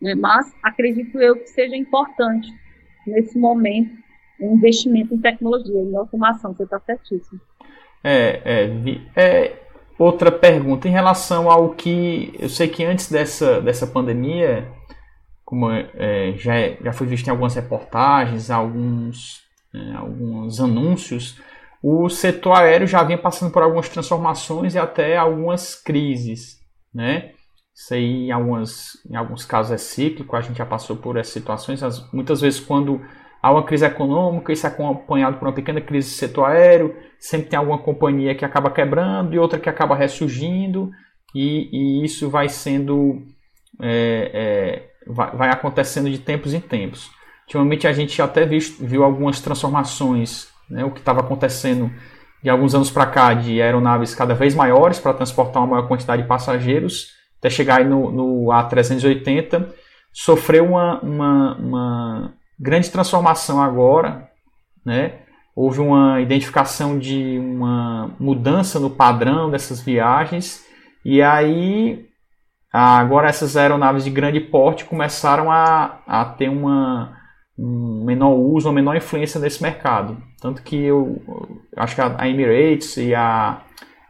[0.00, 0.14] Né?
[0.14, 2.48] Mas acredito eu que seja importante
[3.06, 4.02] nesse momento
[4.40, 7.40] um investimento em tecnologia, em automação, você está certíssimo.
[8.02, 8.70] É, é,
[9.14, 9.61] é,
[10.02, 14.68] Outra pergunta em relação ao que eu sei que antes dessa, dessa pandemia,
[15.44, 21.40] como é, já, já foi visto em algumas reportagens, alguns, é, alguns anúncios,
[21.80, 26.58] o setor aéreo já vinha passando por algumas transformações e até algumas crises,
[26.92, 27.30] né?
[27.72, 31.32] Isso aí em, algumas, em alguns casos é cíclico, a gente já passou por essas
[31.32, 31.80] situações.
[32.12, 33.00] Muitas vezes quando
[33.40, 37.48] há uma crise econômica, isso é acompanhado por uma pequena crise do setor aéreo, sempre
[37.48, 40.90] tem alguma companhia que acaba quebrando e outra que acaba ressurgindo,
[41.32, 43.22] e, e isso vai sendo.
[43.80, 47.10] É, é, vai, vai, acontecendo de tempos em tempos.
[47.44, 51.90] Ultimamente a gente até visto, viu algumas transformações, né, o que estava acontecendo
[52.42, 56.22] de alguns anos para cá, de aeronaves cada vez maiores para transportar uma maior quantidade
[56.22, 59.68] de passageiros, até chegar no, no A380,
[60.12, 64.28] sofreu uma, uma, uma grande transformação agora,
[64.84, 65.21] né?
[65.54, 70.64] Houve uma identificação de uma mudança no padrão dessas viagens
[71.04, 72.06] e aí
[72.72, 77.16] agora essas aeronaves de grande porte começaram a, a ter uma,
[77.58, 80.16] um menor uso, uma menor influência nesse mercado.
[80.40, 83.60] Tanto que eu, eu acho que a Emirates e a,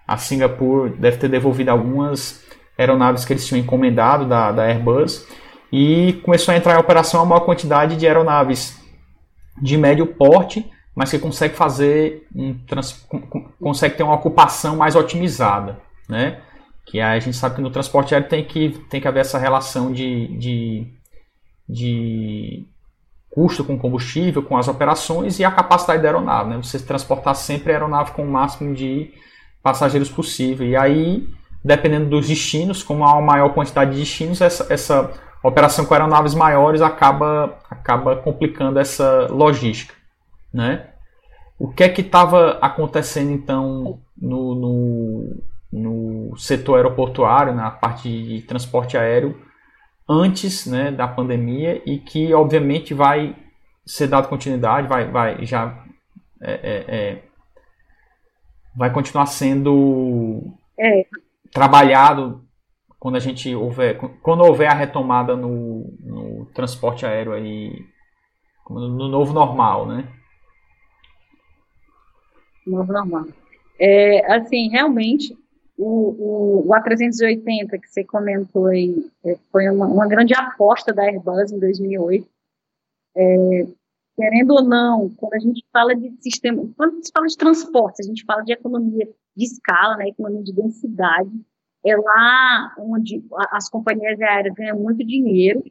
[0.07, 2.43] a Singapore deve ter devolvido algumas
[2.79, 5.27] aeronaves que eles tinham encomendado da, da Airbus
[5.73, 8.81] e começou a entrar em operação uma maior quantidade de aeronaves
[9.61, 13.07] de médio porte, mas que consegue fazer um trans,
[13.61, 16.41] consegue ter uma ocupação mais otimizada, né?
[16.85, 19.93] Que a gente sabe que no transporte aéreo tem que, tem que haver essa relação
[19.93, 20.87] de, de,
[21.69, 22.67] de
[23.31, 26.57] custo com combustível, com as operações e a capacidade da aeronave, né?
[26.63, 29.11] Você transportar sempre a aeronave com o máximo de
[29.63, 30.67] passageiros possível.
[30.67, 31.27] E aí,
[31.65, 35.11] dependendo dos destinos, como há uma maior quantidade de destinos, essa, essa
[35.43, 40.02] operação com aeronaves maiores acaba, acaba complicando essa logística.
[40.53, 40.89] Né?
[41.59, 48.43] O que é que estava acontecendo então no, no, no, setor aeroportuário, na parte de
[48.43, 49.41] transporte aéreo,
[50.09, 53.37] antes né, da pandemia e que obviamente vai
[53.87, 55.85] ser dado continuidade, vai, vai já
[56.41, 57.23] é, é, é,
[58.75, 60.43] vai continuar sendo
[60.79, 61.07] é.
[61.53, 62.45] trabalhado
[62.99, 67.73] quando a gente houver, quando houver a retomada no, no transporte aéreo aí,
[68.69, 70.09] no novo normal, né?
[72.67, 73.27] Novo normal.
[73.79, 75.37] É, assim, realmente,
[75.77, 81.03] o, o, o, A380 que você comentou aí é, foi uma, uma, grande aposta da
[81.03, 82.29] Airbus em 2008.
[83.17, 83.67] É,
[84.17, 88.07] querendo ou não, quando a gente fala de sistema, quando se fala de transporte, a
[88.07, 91.31] gente fala de economia de escala, né, economia de densidade,
[91.85, 95.65] é lá onde as companhias aéreas ganham muito dinheiro.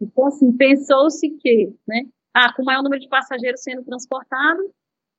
[0.00, 4.64] Então, assim, pensou-se que, né, ah, com maior número de passageiros sendo transportados,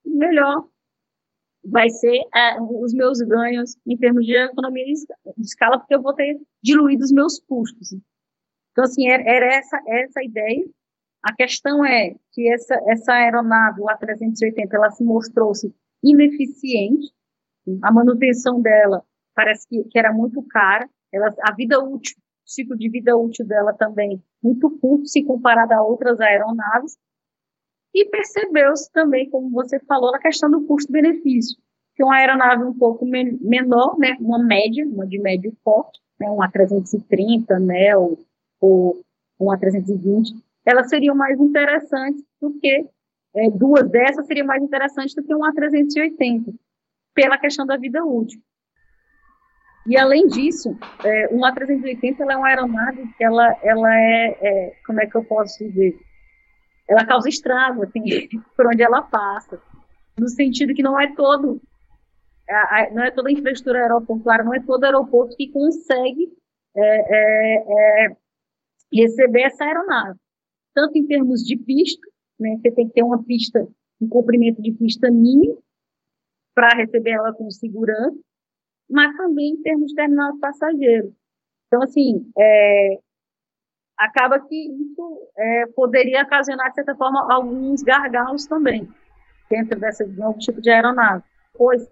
[0.06, 0.66] melhor
[1.64, 6.14] vai ser é, os meus ganhos em termos de economia de escala, porque eu vou
[6.14, 7.94] ter diluído os meus custos.
[8.72, 10.66] Então, assim, era, era essa, essa a ideia.
[11.24, 17.14] A questão é que essa, essa aeronave, o A380, ela se mostrou-se ineficiente.
[17.84, 19.04] A manutenção dela
[19.36, 20.90] parece que, que era muito cara.
[21.14, 25.74] Ela, a vida útil, o ciclo de vida útil dela também muito curto se comparado
[25.74, 26.98] a outras aeronaves.
[27.94, 31.58] E percebeu-se também, como você falou, a questão do custo-benefício.
[31.96, 36.30] Que uma aeronave um pouco men menor, né, uma média, uma de médio porte, né,
[36.30, 38.18] uma 330, né, ou,
[38.62, 39.02] ou
[39.40, 40.34] uma 320,
[40.66, 42.88] elas seriam mais interessantes do que
[43.36, 46.52] é, duas dessas seriam mais interessantes do que uma 380,
[47.14, 48.42] pela questão da vida útil.
[49.88, 54.74] E além disso, é, uma 380 ela é uma aeronave que ela, ela é, é,
[54.86, 55.98] como é que eu posso dizer?
[56.92, 58.04] Ela causa estrago, assim,
[58.56, 59.62] por onde ela passa.
[60.20, 61.62] No sentido que não é todo,
[62.50, 66.30] a, não é toda a infraestrutura aeroportuária, não é todo aeroporto que consegue
[66.76, 68.18] é, é, é
[68.94, 70.20] receber essa aeronave,
[70.74, 72.06] tanto em termos de pista,
[72.38, 73.66] né, você tem que ter uma pista,
[74.02, 75.64] um comprimento de pista mínimo
[76.54, 78.20] para receber ela com segurança,
[78.90, 81.16] mas também em termos de terminal de passageiro.
[81.68, 83.00] Então, assim, é,
[84.02, 88.90] acaba que isso é, poderia ocasionar, de certa forma, alguns gargalos também
[89.50, 91.24] dentro desse novo tipo de aeronave.
[91.54, 91.88] Pois,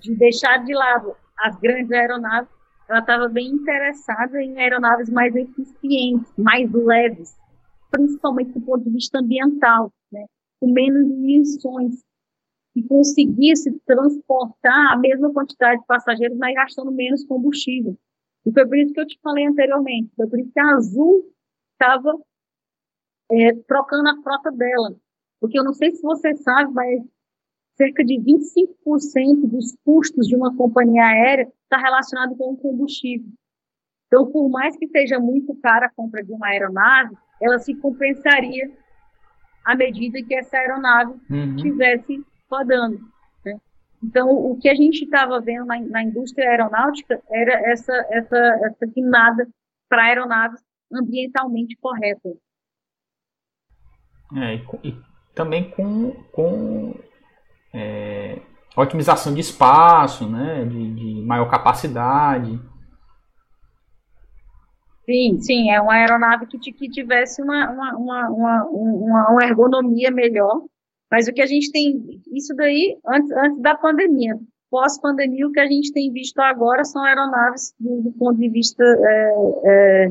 [0.00, 2.50] de deixar de lado as grandes aeronaves,
[2.88, 7.34] ela estava bem interessada em aeronaves mais eficientes, mais leves,
[7.90, 10.26] principalmente do ponto de vista ambiental, né,
[10.60, 12.04] com menos emissões,
[12.74, 17.96] e conseguisse transportar a mesma quantidade de passageiros, mas gastando menos combustível.
[18.44, 21.32] E foi por isso que eu te falei anteriormente, foi por isso que a Azul
[21.72, 22.12] estava
[23.30, 24.94] é, trocando a frota dela.
[25.40, 27.02] Porque eu não sei se você sabe, mas
[27.76, 33.28] cerca de 25% dos custos de uma companhia aérea está relacionado com o combustível.
[34.06, 38.70] Então, por mais que seja muito cara a compra de uma aeronave, ela se compensaria
[39.64, 41.56] à medida que essa aeronave uhum.
[41.56, 43.00] tivesse rodando.
[44.02, 48.86] Então, o que a gente estava vendo na, na, indústria aeronáutica era essa, essa, essa
[48.86, 49.48] guinada
[49.88, 50.60] para aeronaves
[50.92, 52.36] ambientalmente corretas.
[54.36, 54.96] É, e, e,
[55.34, 56.94] também com, com
[57.72, 58.40] é,
[58.76, 62.60] otimização de espaço, né, de, de, maior capacidade.
[65.04, 70.62] Sim, sim, é uma aeronave que, que tivesse uma, uma, uma, uma, uma ergonomia melhor,
[71.12, 72.02] mas o que a gente tem,
[72.34, 74.34] isso daí antes, antes da pandemia.
[74.70, 78.82] Pós-pandemia, o que a gente tem visto agora são aeronaves do, do ponto de vista
[78.82, 79.34] é,
[79.66, 80.10] é,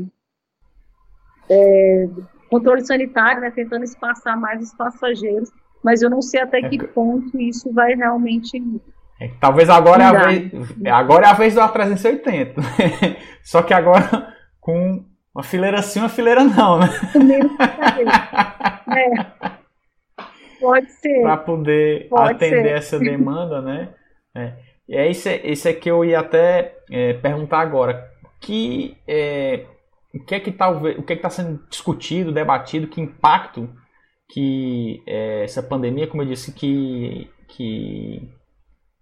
[1.49, 2.07] é,
[2.51, 5.49] controle sanitário, né, tentando espaçar mais os passageiros,
[5.83, 8.61] mas eu não sei até que ponto isso vai realmente.
[9.19, 10.51] É, talvez agora é, a vez,
[10.85, 12.53] agora é a vez do A380.
[13.41, 16.87] Só que agora com uma fileira sim, uma fileira não, né?
[18.95, 19.60] é.
[20.61, 21.21] Pode ser.
[21.23, 22.75] Para poder Pode atender ser.
[22.75, 23.89] essa demanda, né?
[24.35, 24.53] É.
[24.87, 28.09] E é isso, isso é que eu ia até é, perguntar agora.
[28.39, 29.65] Que, é,
[30.13, 33.69] o que é que que é está sendo discutido, debatido, que impacto
[34.31, 38.29] que é, essa pandemia, como eu disse, que, que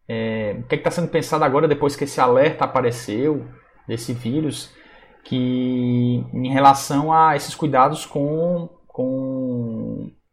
[0.08, 3.46] é, o que é está sendo pensado agora depois que esse alerta apareceu
[3.88, 4.74] desse vírus,
[5.24, 9.69] que em relação a esses cuidados com, com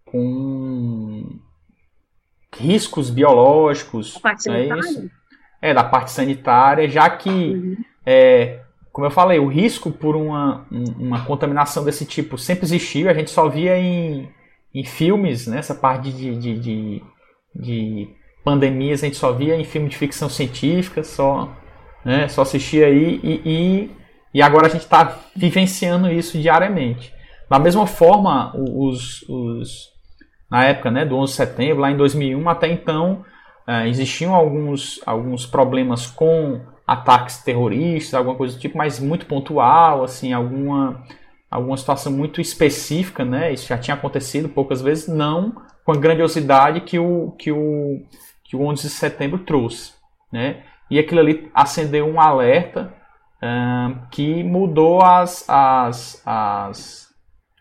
[0.06, 1.38] com
[2.56, 4.14] riscos biológicos.
[4.50, 5.10] é isso?
[5.60, 7.76] É, da parte sanitária, já que, uhum.
[8.04, 8.60] é,
[8.92, 10.66] como eu falei, o risco por uma,
[10.98, 14.28] uma contaminação desse tipo sempre existiu, a gente só via em,
[14.74, 17.02] em filmes, né, essa parte de, de, de,
[17.54, 18.08] de
[18.44, 21.52] pandemias a gente só via em filme de ficção científica, só,
[22.04, 23.90] né, só assistia aí e, e,
[24.34, 27.12] e agora a gente está vivenciando isso diariamente.
[27.50, 29.95] Da mesma forma, os, os,
[30.50, 33.24] na época né, do 11 de setembro, lá em 2001, até então
[33.66, 40.04] uh, existiam alguns, alguns problemas com ataques terroristas, alguma coisa do tipo, mas muito pontual,
[40.04, 41.02] assim, alguma,
[41.50, 43.52] alguma situação muito específica, né?
[43.52, 45.52] Isso já tinha acontecido poucas vezes, não
[45.84, 48.02] com a grandiosidade que o, que o,
[48.44, 49.94] que o 11 de setembro trouxe,
[50.32, 50.64] né?
[50.90, 52.92] E aquilo ali acendeu um alerta
[53.42, 57.05] uh, que mudou as, as, as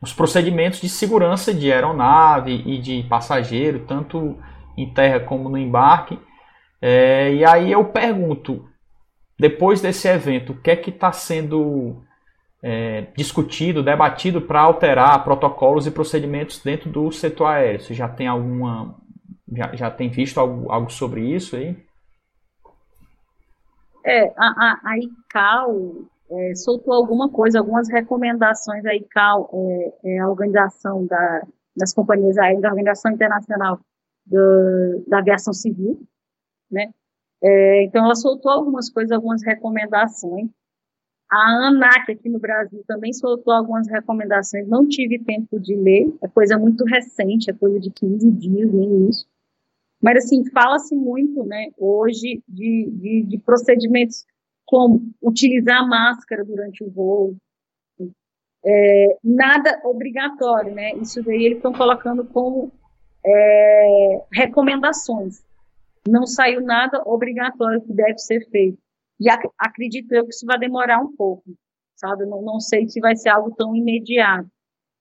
[0.05, 4.37] os procedimentos de segurança de aeronave e de passageiro, tanto
[4.77, 6.19] em terra como no embarque.
[6.79, 8.69] É, e aí eu pergunto,
[9.37, 12.03] depois desse evento, o que é que está sendo
[12.61, 17.81] é, discutido, debatido para alterar protocolos e procedimentos dentro do setor aéreo?
[17.81, 18.95] Você já tem alguma,
[19.51, 21.75] já, já tem visto algo, algo sobre isso aí?
[24.05, 30.19] É, a, a, a ICAO é, soltou alguma coisa, algumas recomendações aí, CAL, é, é,
[30.19, 33.79] a organização da, das companhias aéreas, da Organização Internacional
[34.25, 35.99] do, da Aviação Civil,
[36.71, 36.91] né?
[37.43, 40.49] É, então, ela soltou algumas coisas, algumas recomendações.
[41.29, 46.27] A ANAC aqui no Brasil também soltou algumas recomendações, não tive tempo de ler, é
[46.27, 49.27] coisa muito recente, é coisa de 15 dias, nem isso.
[50.01, 54.25] Mas, assim, fala-se muito, né, hoje, de, de, de procedimentos
[54.65, 57.35] como utilizar máscara durante o voo,
[58.65, 60.95] é, nada obrigatório, né?
[60.95, 62.71] Isso daí eles estão colocando como
[63.23, 65.43] é, recomendações.
[66.07, 68.77] Não saiu nada obrigatório que deve ser feito.
[69.19, 71.43] E ac acredito eu que isso vai demorar um pouco,
[71.95, 72.25] sabe?
[72.25, 74.49] Não, não sei se vai ser algo tão imediato.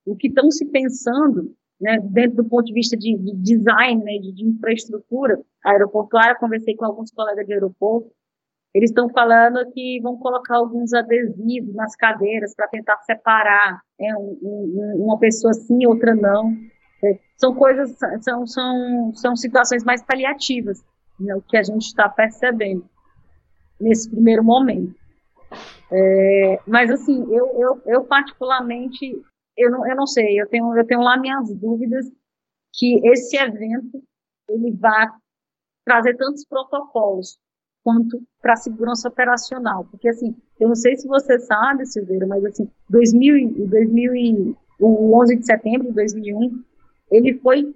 [0.06, 4.18] O que estão se pensando, né, dentro do ponto de vista de, de design, né,
[4.18, 8.10] de, de infraestrutura aeroportuária, conversei com alguns colegas de aeroporto,
[8.74, 14.36] eles estão falando que vão colocar alguns adesivos nas cadeiras para tentar separar é, um,
[14.42, 16.52] um, uma pessoa sim, outra não.
[17.04, 20.84] É, são coisas, são, são, são situações mais paliativas,
[21.20, 22.84] né, o que a gente está percebendo
[23.80, 24.92] nesse primeiro momento.
[25.92, 29.22] É, mas assim, eu, eu, eu particularmente,
[29.56, 32.06] eu não, eu não sei, eu tenho, eu tenho lá minhas dúvidas
[32.72, 34.02] que esse evento
[34.48, 35.06] ele vai
[35.84, 37.38] trazer tantos protocolos
[37.84, 42.42] quanto para a segurança operacional, porque assim, eu não sei se você sabe, Silveira, mas
[42.44, 46.62] assim, 2000, 2000 o 11 de setembro de 2001,
[47.10, 47.74] ele foi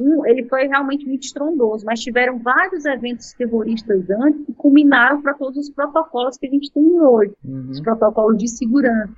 [0.00, 5.32] um, ele foi realmente muito estrondoso, mas tiveram vários eventos terroristas antes que culminaram para
[5.32, 7.70] todos os protocolos que a gente tem hoje, uhum.
[7.70, 9.14] os protocolos de segurança.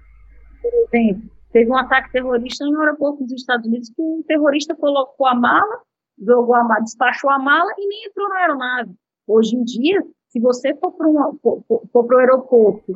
[0.62, 5.26] Por exemplo, teve um ataque terrorista no aeroporto dos Estados Unidos que um terrorista colocou
[5.26, 5.80] a mala,
[6.16, 8.94] jogou a mala, despachou a mala e nem entrou na aeronave.
[9.26, 12.94] Hoje em dia, se você for para o aeroporto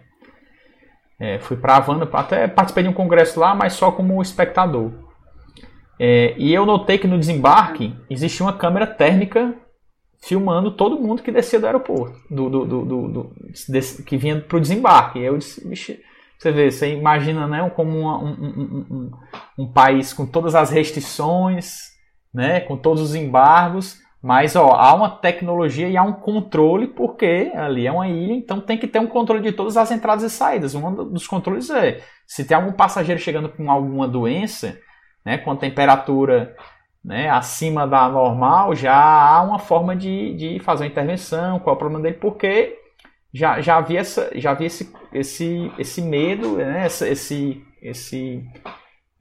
[1.19, 4.91] É, fui para Havana, até participei de um congresso lá, mas só como espectador.
[5.99, 9.55] É, e eu notei que no desembarque existia uma câmera térmica
[10.19, 13.31] filmando todo mundo que descia do aeroporto, do, do, do, do
[14.05, 15.19] que vinha para o desembarque.
[15.19, 15.95] E eu disse, bicho,
[16.37, 19.11] você vê, você imagina né, como uma, um, um, um,
[19.59, 21.91] um, país com todas as restrições,
[22.33, 27.51] né, com todos os embargos, mas ó, há uma tecnologia e há um controle, porque
[27.55, 30.29] ali é uma ilha, então tem que ter um controle de todas as entradas e
[30.29, 30.75] saídas.
[30.75, 34.77] Um dos controles é se tem algum passageiro chegando com alguma doença,
[35.25, 36.55] né, com a temperatura
[37.03, 41.75] né, acima da normal, já há uma forma de, de fazer uma intervenção, qual é
[41.75, 42.77] o problema dele, porque
[43.33, 46.85] já, já havia, essa, já havia esse, esse, esse medo, né?
[46.85, 48.43] esse, esse, esse,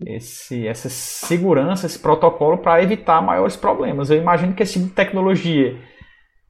[0.05, 4.11] esse, essa segurança, esse protocolo para evitar maiores problemas.
[4.11, 5.79] Eu imagino que esse tipo de tecnologia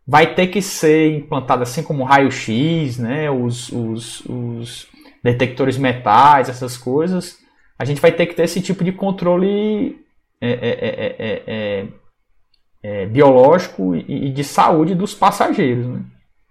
[0.07, 3.31] vai ter que ser implantada assim como raio-x, né?
[3.31, 4.89] os, os, os
[5.23, 7.39] detectores metais, essas coisas.
[7.79, 9.99] A gente vai ter que ter esse tipo de controle
[10.41, 11.89] é, é, é,
[12.83, 15.87] é biológico e, e de saúde dos passageiros.
[15.87, 16.05] Né?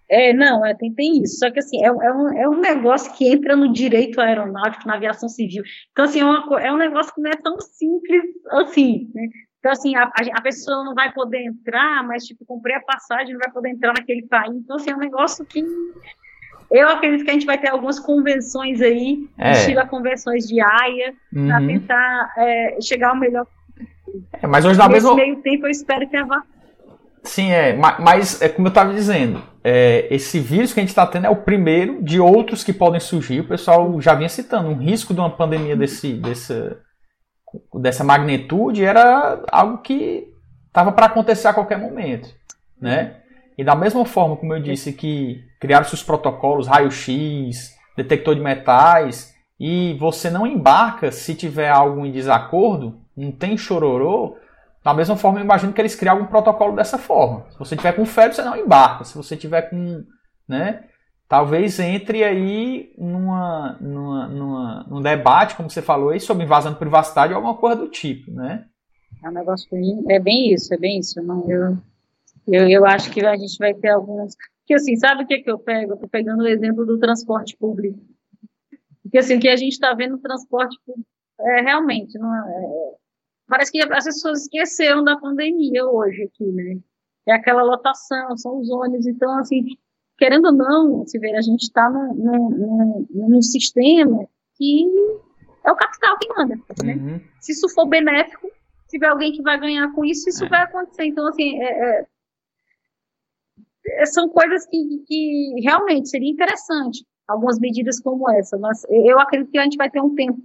[0.09, 1.39] É, não, é, tem, tem isso.
[1.39, 4.95] Só que assim, é, é, um, é um negócio que entra no direito aeronáutico, na
[4.95, 5.63] aviação civil.
[5.91, 9.27] Então, assim, é, uma, é um negócio que não é tão simples assim, né?
[9.59, 13.39] Então, assim, a, a pessoa não vai poder entrar, mas, tipo, comprei a passagem, não
[13.39, 14.55] vai poder entrar naquele país.
[14.55, 15.59] Então, assim, é um negócio que
[16.71, 19.51] eu acredito que a gente vai ter algumas convenções aí, é.
[19.51, 21.47] estilo a convenções de AIA, uhum.
[21.47, 23.45] para tentar é, chegar ao melhor.
[24.41, 25.15] É, mas hoje, Nesse mesma...
[25.15, 26.25] meio tempo, eu espero que a
[27.23, 27.75] Sim, é.
[27.75, 31.29] Mas, é como eu estava dizendo, é, esse vírus que a gente está tendo é
[31.29, 33.41] o primeiro de outros que podem surgir.
[33.41, 34.69] O pessoal já vinha citando.
[34.69, 36.77] Um risco de uma pandemia desse, dessa,
[37.73, 40.27] dessa magnitude era algo que
[40.67, 42.29] estava para acontecer a qualquer momento.
[42.79, 43.21] Né?
[43.57, 49.33] E da mesma forma como eu disse que criaram-se os protocolos, raio-x, detector de metais,
[49.59, 54.35] e você não embarca se tiver algo em desacordo, não tem chororô,
[54.85, 57.47] da mesma forma, eu imagino que eles criam um protocolo dessa forma.
[57.49, 59.03] Se você tiver com febre, você não embarca.
[59.03, 60.03] Se você tiver com,
[60.47, 60.83] né,
[61.27, 66.77] talvez entre aí numa, numa, numa, num debate, como você falou aí, sobre invasão de
[66.77, 68.65] privacidade ou alguma coisa do tipo, né?
[69.23, 71.19] É um negócio bem, é bem isso, é bem isso.
[71.23, 71.77] Não, eu,
[72.47, 74.35] eu, eu acho que a gente vai ter alguns.
[74.59, 75.93] Porque assim, sabe o que, que eu pego?
[75.93, 77.99] Eu tô pegando o exemplo do transporte público.
[79.03, 81.07] Porque assim, o que a gente está vendo no transporte público
[81.39, 82.95] é realmente, não é, é,
[83.47, 86.77] parece que as pessoas esqueceram da pandemia hoje aqui, né?
[87.27, 89.63] É aquela lotação, são os ônibus, então assim,
[90.17, 94.85] querendo ou não, se ver, a gente está num, num, num, sistema que
[95.63, 96.95] é o capital que manda, né?
[96.95, 97.21] Uhum.
[97.39, 100.49] Se isso for benéfico, se tiver alguém que vai ganhar com isso, isso é.
[100.49, 101.05] vai acontecer.
[101.05, 102.05] Então, assim, é, é, é,
[104.05, 109.57] são coisas que, que realmente seria interessante, algumas medidas como essa, mas eu acredito que
[109.57, 110.39] a gente vai ter um tempo,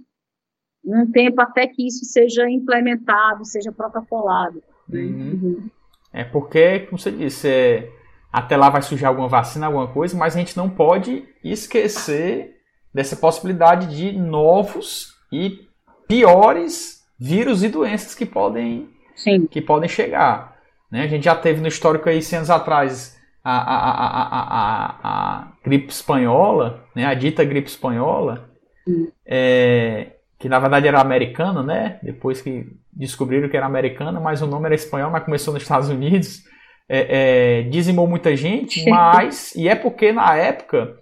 [0.85, 4.61] um tempo até que isso seja implementado, seja protocolado.
[4.89, 4.99] Uhum.
[4.99, 5.69] Uhum.
[6.13, 7.89] É porque, como você disse, é,
[8.31, 12.57] até lá vai surgir alguma vacina, alguma coisa, mas a gente não pode esquecer
[12.93, 15.59] dessa possibilidade de novos e
[16.07, 19.45] piores vírus e doenças que podem, Sim.
[19.45, 20.57] Que podem chegar.
[20.91, 21.03] Né?
[21.03, 25.51] A gente já teve no histórico aí, 100 anos atrás, a, a, a, a, a,
[25.63, 27.05] gripe espanhola, né?
[27.05, 28.49] a dita gripe espanhola,
[29.25, 31.99] é, que na verdade era americana, né?
[32.03, 35.89] depois que descobriram que era americana, mas o nome era espanhol, mas começou nos Estados
[35.89, 36.43] Unidos
[36.93, 39.55] é, é, dizimou muita gente, mas.
[39.55, 40.97] E é porque na época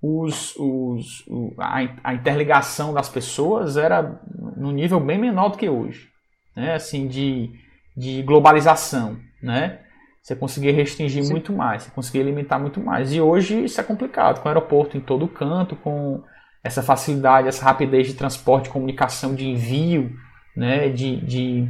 [0.00, 1.22] os, os,
[1.58, 4.20] a, a, interligação das pessoas era
[4.56, 6.08] num nível bem menor do que hoje.
[6.56, 6.74] Né?
[6.74, 7.50] Assim, de,
[7.94, 9.18] de globalização.
[9.42, 9.80] Né?
[10.24, 11.32] Você conseguia restringir Sim.
[11.32, 13.12] muito mais, você conseguia limitar muito mais.
[13.12, 16.22] E hoje isso é complicado, com aeroporto em todo canto, com
[16.62, 20.10] essa facilidade, essa rapidez de transporte, de comunicação, de envio,
[20.56, 20.88] né?
[20.88, 21.68] de, de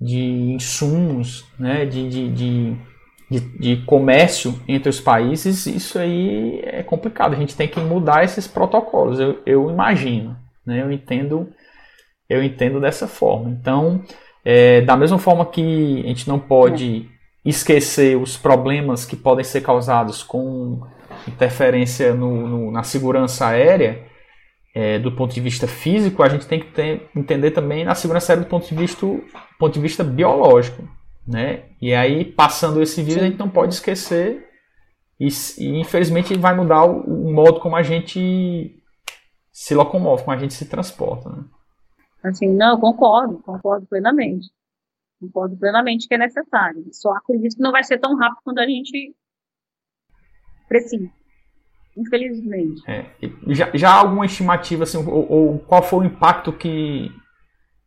[0.00, 0.20] de
[0.54, 2.28] insumos, né, de, de,
[3.30, 7.32] de, de, comércio entre os países, isso aí é complicado.
[7.32, 10.36] A gente tem que mudar esses protocolos, eu, eu imagino.
[10.66, 11.48] Né, eu, entendo,
[12.28, 13.50] eu entendo dessa forma.
[13.50, 14.02] Então,
[14.44, 17.08] é, da mesma forma que a gente não pode
[17.44, 20.80] esquecer os problemas que podem ser causados com
[21.28, 24.06] interferência no, no, na segurança aérea,
[24.74, 28.32] é, do ponto de vista físico, a gente tem que ter, entender também na segurança
[28.32, 29.06] aérea do ponto de vista,
[29.58, 30.82] ponto de vista biológico.
[31.26, 31.64] Né?
[31.80, 34.46] E aí, passando esse vírus, a gente não pode esquecer
[35.18, 35.28] e,
[35.58, 38.82] e infelizmente vai mudar o, o, modo como a gente
[39.52, 41.30] se locomove, como a gente se transporta.
[41.30, 41.44] Né?
[42.24, 44.48] Assim, não, concordo, concordo plenamente.
[45.24, 46.84] Concordo plenamente que é necessário.
[46.92, 49.14] Só acredito que não vai ser tão rápido quanto a gente
[50.68, 51.10] precisa.
[51.96, 52.82] Infelizmente.
[52.88, 53.06] É.
[53.48, 57.10] Já, já há alguma estimativa, assim, ou, ou, qual foi o impacto que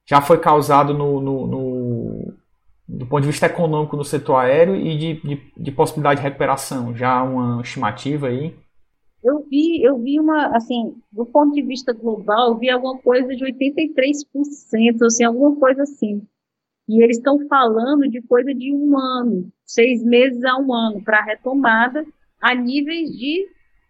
[0.05, 2.33] já foi causado no, no, no,
[2.87, 6.95] do ponto de vista econômico no setor aéreo e de, de, de, possibilidade de recuperação?
[6.95, 8.55] Já há uma estimativa aí?
[9.21, 13.27] Eu vi, eu vi uma, assim, do ponto de vista global, eu vi alguma coisa
[13.35, 16.25] de 83%, assim, alguma coisa assim.
[16.87, 21.23] E eles estão falando de coisa de um ano, seis meses a um ano, para
[21.23, 22.05] retomada
[22.41, 23.47] a níveis de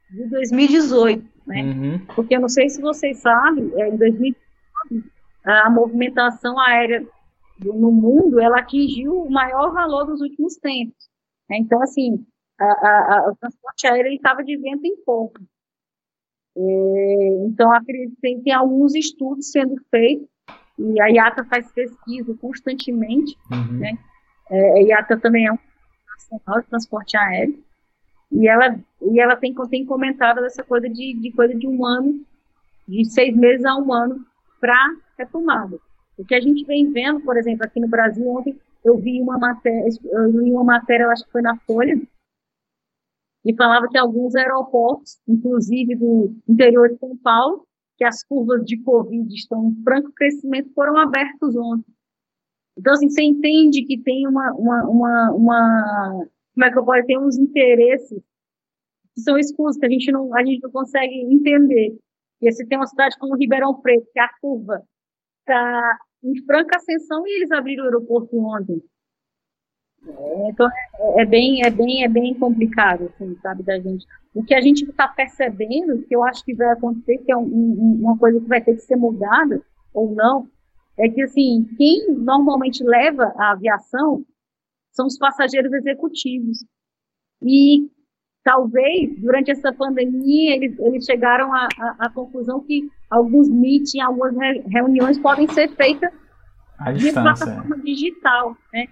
[0.10, 1.64] de 2018, né?
[1.64, 2.06] Uhum.
[2.16, 4.38] Porque eu não sei se vocês sabem, é, em 2019,
[5.44, 7.06] a movimentação aérea
[7.60, 11.10] no mundo, ela atingiu o maior valor dos últimos tempos.
[11.50, 11.58] Né?
[11.58, 12.26] Então, assim,
[12.60, 15.40] a, a, a, o transporte aéreo estava de vento em pouco.
[16.56, 20.28] É, então, acredito que tem, tem alguns estudos sendo feitos,
[20.78, 23.80] e a IATA faz pesquisa constantemente, uhum.
[23.80, 23.98] né?
[24.50, 25.58] É, a IATA também é um
[26.08, 27.64] nacional de transporte aéreo,
[28.32, 32.22] e ela, e ela tem, tem comentado essa coisa de, de coisa de um ano,
[32.88, 34.26] de seis meses a um ano,
[34.60, 35.80] para retomada.
[36.18, 39.38] O que a gente vem vendo, por exemplo, aqui no Brasil, ontem eu vi uma
[39.38, 42.00] matéria, eu li uma matéria, acho que foi na Folha,
[43.46, 47.67] e falava que alguns aeroportos, inclusive do interior de São Paulo,
[47.98, 51.92] que as curvas de Covid estão em franco crescimento, foram abertos ontem.
[52.78, 57.06] Então, assim, você entende que tem uma, uma, uma, uma como é que eu posso
[57.06, 58.22] ter uns interesses
[59.14, 61.98] que são escusos, que a gente não, a gente não consegue entender.
[62.40, 64.84] E se tem uma cidade como Ribeirão Preto, que a curva
[65.40, 68.82] está em franca ascensão e eles abriram o aeroporto ontem.
[70.08, 74.06] É, então é, é, bem, é bem, é bem complicado, assim, sabe, da gente.
[74.38, 77.42] O que a gente está percebendo, que eu acho que vai acontecer, que é um,
[77.42, 80.48] um, uma coisa que vai ter que ser mudada ou não,
[80.96, 84.24] é que assim, quem normalmente leva a aviação
[84.92, 86.64] são os passageiros executivos.
[87.42, 87.90] E
[88.44, 94.36] talvez, durante essa pandemia, eles, eles chegaram à, à, à conclusão que alguns meetings, algumas
[94.68, 96.12] reuniões podem ser feitas
[96.96, 98.86] de plataforma digital, né?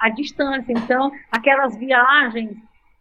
[0.00, 0.72] À distância.
[0.72, 2.56] Então, aquelas viagens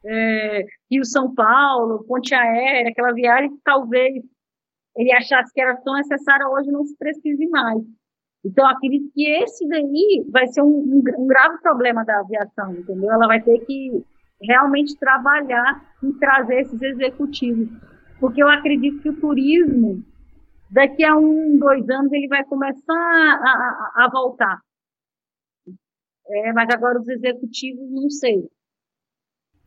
[0.06, 4.24] é, Rio São Paulo, Ponte Aérea, aquela viagem que talvez
[4.96, 7.84] ele achasse que era tão necessária hoje não se precise mais.
[8.44, 13.12] Então, acredito que esse daí vai ser um, um, um, grave problema da aviação, entendeu?
[13.12, 14.04] Ela vai ter que
[14.42, 17.68] realmente trabalhar em trazer esses executivos.
[18.20, 20.04] Porque eu acredito que o turismo,
[20.72, 24.60] daqui a um, dois anos, ele vai começar a, a, a voltar.
[26.30, 28.48] É, mas agora os executivos, não sei.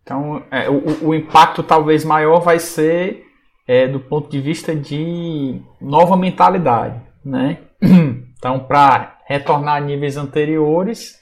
[0.03, 3.25] Então, é, o, o, impacto talvez maior vai ser
[3.67, 7.59] é, do ponto de vista de nova mentalidade, né?
[8.41, 11.21] Então, para retornar a níveis anteriores,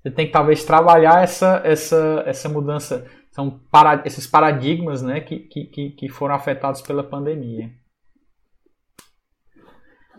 [0.00, 5.40] você tem que talvez trabalhar essa, essa, essa mudança, são para, esses paradigmas né, que,
[5.40, 7.68] que, que foram afetados pela pandemia.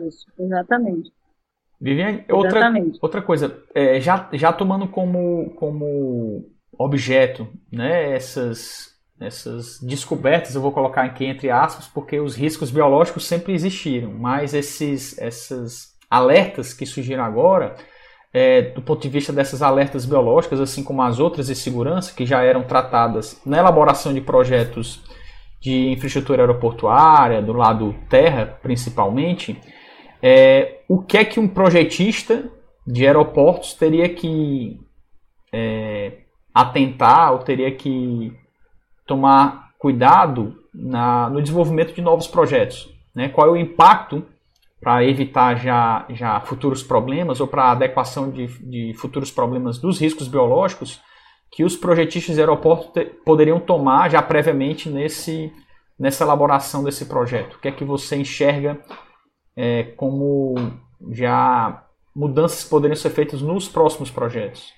[0.06, 1.12] Isso, exatamente.
[1.80, 10.56] Viviane, outra, outra coisa, é, já, já tomando como, como objeto né, essas, essas descobertas,
[10.56, 15.94] eu vou colocar aqui entre aspas, porque os riscos biológicos sempre existiram, mas esses, essas
[16.10, 17.76] alertas que surgiram agora,
[18.34, 22.26] é, do ponto de vista dessas alertas biológicas, assim como as outras de segurança, que
[22.26, 25.04] já eram tratadas na elaboração de projetos
[25.62, 29.60] de infraestrutura aeroportuária, do lado terra principalmente,
[30.22, 32.50] é, o que é que um projetista
[32.86, 34.80] de aeroportos teria que
[35.54, 36.23] é,
[36.54, 38.32] atentar ou teria que
[39.08, 42.94] tomar cuidado na, no desenvolvimento de novos projetos?
[43.14, 43.30] Né?
[43.30, 44.26] Qual é o impacto
[44.80, 50.28] para evitar já, já futuros problemas ou para adequação de, de futuros problemas dos riscos
[50.28, 51.02] biológicos
[51.50, 55.54] que os projetistas de aeroportos te, poderiam tomar já previamente nesse,
[55.98, 57.56] nessa elaboração desse projeto?
[57.56, 58.78] O que é que você enxerga
[59.56, 60.56] é, como
[61.12, 64.74] já mudanças poderiam ser feitas nos próximos projetos?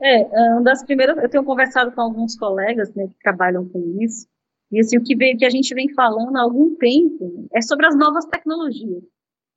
[0.00, 3.96] É, é, uma das primeiras, eu tenho conversado com alguns colegas né, que trabalham com
[4.00, 4.28] isso,
[4.70, 7.86] e assim, o que, vem, que a gente vem falando há algum tempo é sobre
[7.86, 9.02] as novas tecnologias.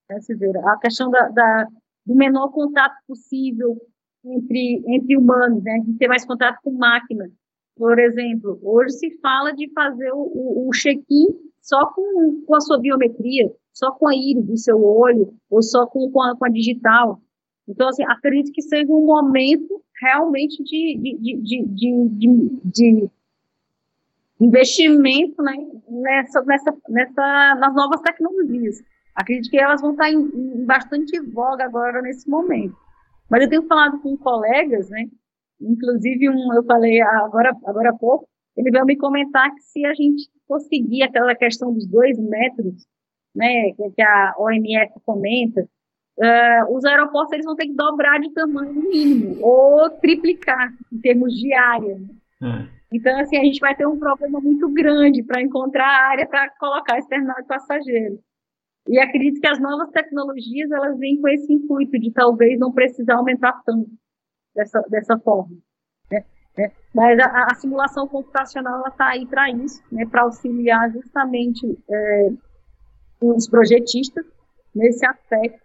[0.10, 0.18] Né,
[0.66, 1.68] a questão da, da,
[2.06, 3.78] do menor contato possível
[4.26, 7.30] entre, entre humanos, né, de ter mais contato com máquina.
[7.76, 11.28] Por exemplo, hoje se fala de fazer o, o, o check-in
[11.62, 15.86] só com, com a sua biometria, só com a íris do seu olho, ou só
[15.86, 17.22] com, com, a, com a digital.
[17.68, 23.10] Então, assim, acredito que seja um momento realmente de, de, de, de,
[24.40, 25.54] investimento né,
[25.88, 28.82] nessa, nessa, nessa, nas novas tecnologias.
[29.16, 32.76] Acredito que elas vão estar em, em, bastante voga agora nesse momento.
[33.30, 35.06] Mas eu tenho falado com colegas, né?
[35.60, 38.28] Inclusive um, eu falei agora, agora há pouco,
[38.58, 42.86] ele veio me comentar que se a gente conseguir aquela questão dos dois metros
[43.36, 45.68] né, que a OMS comenta,
[46.18, 51.34] uh, os aeroportos eles vão ter que dobrar de tamanho mínimo ou triplicar em termos
[51.34, 52.00] de área.
[52.44, 52.82] É.
[52.92, 56.98] Então, assim, a gente vai ter um problema muito grande para encontrar área para colocar
[56.98, 58.20] esse terminal de passageiro.
[58.88, 63.16] E acredito que as novas tecnologias elas vêm com esse intuito de talvez não precisar
[63.16, 63.90] aumentar tanto
[64.56, 65.56] dessa, dessa forma.
[66.12, 66.26] Né?
[66.58, 72.30] É, mas a, a, simulação computacional está aí para isso, né, para auxiliar justamente é,
[73.22, 74.26] os projetistas
[74.76, 75.61] nesse aspecto,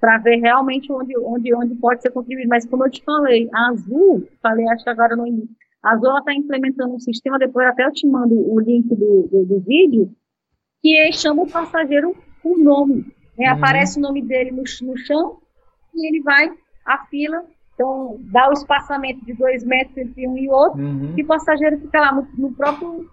[0.00, 2.48] para ver realmente onde, onde, onde pode ser contribuído.
[2.48, 6.18] Mas como eu te falei, a Azul, falei acho que agora no início, a Azul
[6.18, 10.10] está implementando um sistema, depois até eu te mando o link do, do, do vídeo,
[10.80, 13.06] que chama o passageiro por nome.
[13.38, 13.48] Né?
[13.48, 13.56] Uhum.
[13.56, 15.38] Aparece o nome dele no, no chão
[15.94, 16.52] e ele vai
[16.84, 17.44] a fila
[17.74, 21.14] então, dá o espaçamento de dois metros entre um e outro, uhum.
[21.16, 23.08] e o passageiro fica lá no, no próprio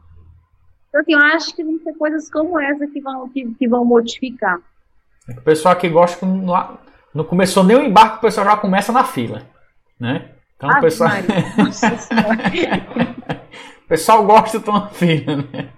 [0.90, 3.86] então, assim, eu acho que vão ser coisas como essa que vão, que, que vão
[3.86, 4.60] modificar.
[5.38, 6.77] O pessoal que gosta, não,
[7.13, 9.43] não começou nem o embarque, o pessoal já começa na fila,
[9.99, 10.32] né?
[10.55, 11.11] Então, o pessoal...
[13.86, 15.69] o pessoal gosta de estar na fila, né?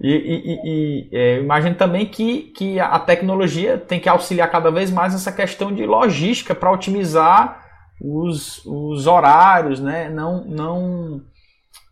[0.00, 4.90] E, e, e é, imagino também que, que a tecnologia tem que auxiliar cada vez
[4.90, 7.64] mais essa questão de logística para otimizar
[8.00, 10.10] os, os horários, né?
[10.10, 11.22] Não, não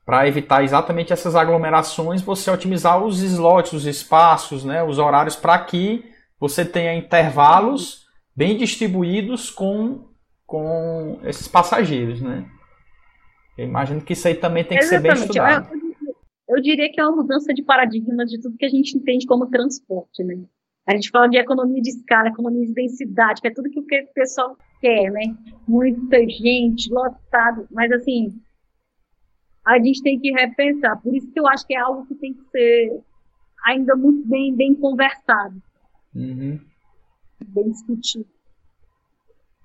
[0.05, 5.59] para evitar exatamente essas aglomerações, você otimizar os slots, os espaços, né, os horários, para
[5.59, 6.05] que
[6.39, 8.05] você tenha intervalos
[8.37, 10.09] bem distribuídos com,
[10.47, 12.21] com esses passageiros.
[12.21, 12.45] Né?
[13.57, 15.19] Eu imagino que isso aí também tem que exatamente.
[15.19, 15.69] ser bem estudado.
[16.49, 19.27] Eu, eu diria que é uma mudança de paradigma de tudo que a gente entende
[19.27, 20.23] como transporte.
[20.23, 20.45] Né?
[20.87, 23.87] A gente fala de economia de escala, economia de densidade, que é tudo que o
[24.15, 25.35] pessoal quer, né?
[25.67, 28.35] Muita gente, lotado, mas assim,
[29.67, 31.01] a gente tem que repensar.
[31.01, 33.01] Por isso que eu acho que é algo que tem que ser
[33.65, 35.61] ainda muito bem, bem conversado.
[36.15, 36.61] Uhum.
[37.47, 38.27] Bem discutido.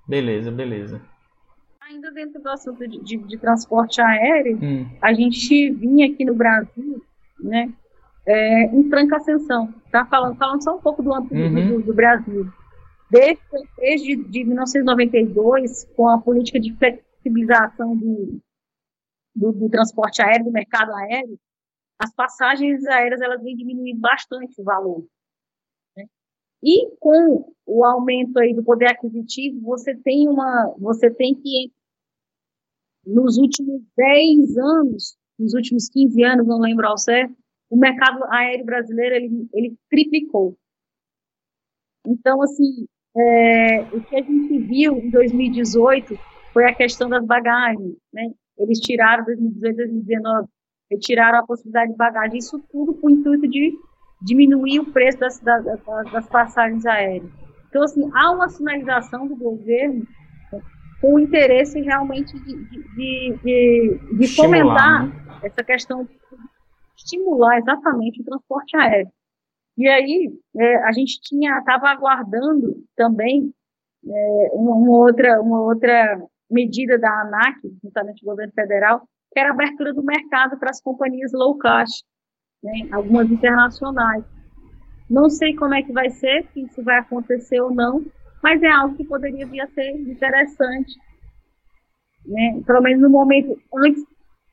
[0.07, 1.01] Beleza, beleza.
[1.81, 4.89] ainda dentro do assunto de, de, de transporte aéreo, hum.
[5.01, 7.03] a gente vinha aqui no Brasil,
[7.39, 7.71] né,
[8.25, 9.73] é, em franca ascensão.
[9.91, 11.77] Tá falando, falando só um pouco do âmbito uhum.
[11.77, 12.47] do, do, Brasil.
[13.11, 13.41] Desde,
[13.77, 18.39] desde de 1992, com a política de flexibilização do,
[19.35, 21.39] do, do, transporte aéreo, do mercado aéreo,
[21.99, 25.05] as passagens aéreas elas vêm diminuindo bastante o valor.
[25.95, 26.05] Né?
[26.63, 31.71] E com o aumento aí do poder aquisitivo, você tem uma, você tem que
[33.05, 37.35] nos últimos 10 anos, nos últimos 15 anos, não lembro ao certo,
[37.69, 40.57] o mercado aéreo brasileiro ele, ele triplicou.
[42.05, 46.17] Então, assim, é, o que a gente viu em 2018
[46.51, 48.31] foi a questão das bagagens, né?
[48.59, 50.47] Eles tiraram 2018, 2019,
[50.91, 53.73] retiraram a possibilidade de bagagem, isso tudo com o intuito de
[54.21, 55.63] diminuir o preço das, das,
[56.11, 57.29] das passagens aéreas.
[57.69, 60.05] Então, assim, há uma sinalização do governo
[60.99, 65.39] com o interesse realmente de, de, de, de fomentar né?
[65.43, 66.07] essa questão
[66.97, 69.09] estimular exatamente o transporte aéreo.
[69.77, 73.53] E aí, é, a gente tinha, estava aguardando também
[74.05, 79.53] é, uma, outra, uma outra medida da ANAC, juntamente do governo federal, que era a
[79.53, 82.03] abertura do mercado para as companhias low cost,
[82.63, 84.23] né, algumas internacionais.
[85.09, 88.03] Não sei como é que vai ser, se isso vai acontecer ou não,
[88.41, 90.93] mas é algo que poderia vir a ser interessante,
[92.25, 94.03] né, pelo menos no momento antes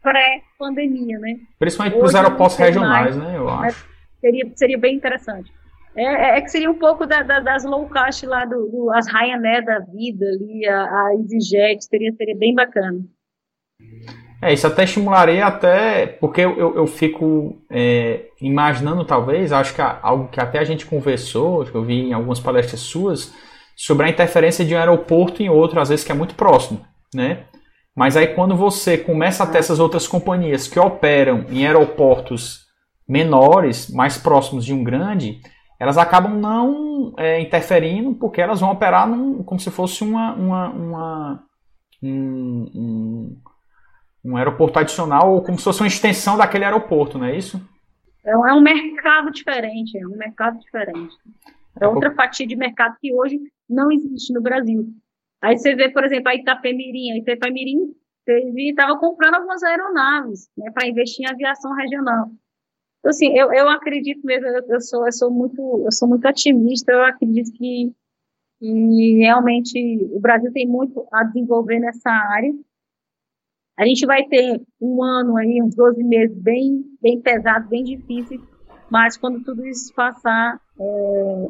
[0.03, 1.40] pré-pandemia, né?
[1.59, 3.36] Principalmente para os aeroportos regionais, né?
[3.36, 3.88] Eu acho.
[4.20, 5.53] Seria, seria bem interessante.
[5.97, 8.90] É, é, é, que seria um pouco da, da, das low cost lá, do, do,
[8.92, 13.01] as Ryanair da vida ali, a, a EasyJet, seria, seria bem bacana.
[14.42, 19.80] É, isso até estimularia até, porque eu, eu, eu fico é, imaginando talvez, acho que
[19.80, 23.32] algo que até a gente conversou, que eu vi em algumas palestras suas,
[23.74, 26.84] sobre a interferência de um aeroporto em outro, às vezes que é muito próximo,
[27.14, 27.44] né?
[27.94, 32.66] Mas aí quando você começa a ter essas outras companhias que operam em aeroportos
[33.09, 35.40] menores, mais próximos de um grande,
[35.79, 40.68] elas acabam não é, interferindo porque elas vão operar num, como se fosse uma, uma,
[40.70, 41.45] uma
[42.03, 43.37] um, um,
[44.24, 47.61] um, aeroporto adicional ou como se fosse uma extensão daquele aeroporto, não é isso?
[48.24, 51.14] É, é um mercado diferente, é um mercado diferente.
[51.81, 54.87] É outra fatia de mercado que hoje não existe no Brasil.
[55.43, 57.12] Aí você vê, por exemplo, a Itapemirim.
[57.12, 57.95] A Itapemirim
[58.70, 62.31] estava comprando algumas aeronaves né, para investir em aviação regional.
[62.99, 66.26] Então, assim, eu, eu acredito mesmo, eu, eu, sou, eu, sou muito, eu sou muito
[66.26, 67.92] otimista, eu acredito que,
[68.59, 69.78] que realmente
[70.12, 72.53] o Brasil tem muito a desenvolver nessa área.
[73.78, 78.40] A gente vai ter um ano aí, uns 12 meses bem, bem pesados, bem difíceis,
[78.90, 81.49] mas quando tudo isso passar, é,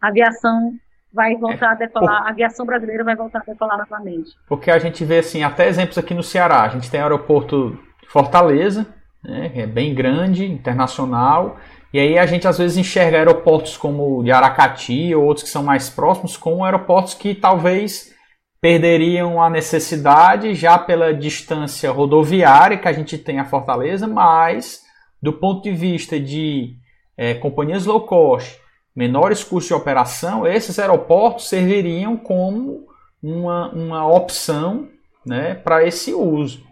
[0.00, 0.72] a aviação
[1.12, 4.30] vai voltar a decolar, a aviação brasileira vai voltar a decolar novamente.
[4.46, 6.62] Porque a gente vê assim, até exemplos aqui no Ceará.
[6.62, 7.78] A gente tem o aeroporto
[8.08, 8.86] Fortaleza,
[9.22, 11.58] né, é bem grande, internacional.
[11.92, 15.62] E aí a gente às vezes enxerga aeroportos como de Aracati ou outros que são
[15.62, 18.14] mais próximos como aeroportos que talvez
[18.60, 24.82] perderiam a necessidade já pela distância rodoviária que a gente tem a Fortaleza, mas
[25.22, 26.76] do ponto de vista de
[27.16, 28.58] é, companhias low cost
[28.98, 32.88] menores custos de operação, esses aeroportos serviriam como
[33.22, 34.88] uma, uma opção
[35.24, 36.66] né, para esse uso.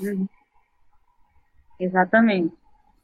[0.00, 0.26] Uhum.
[1.78, 2.52] Exatamente.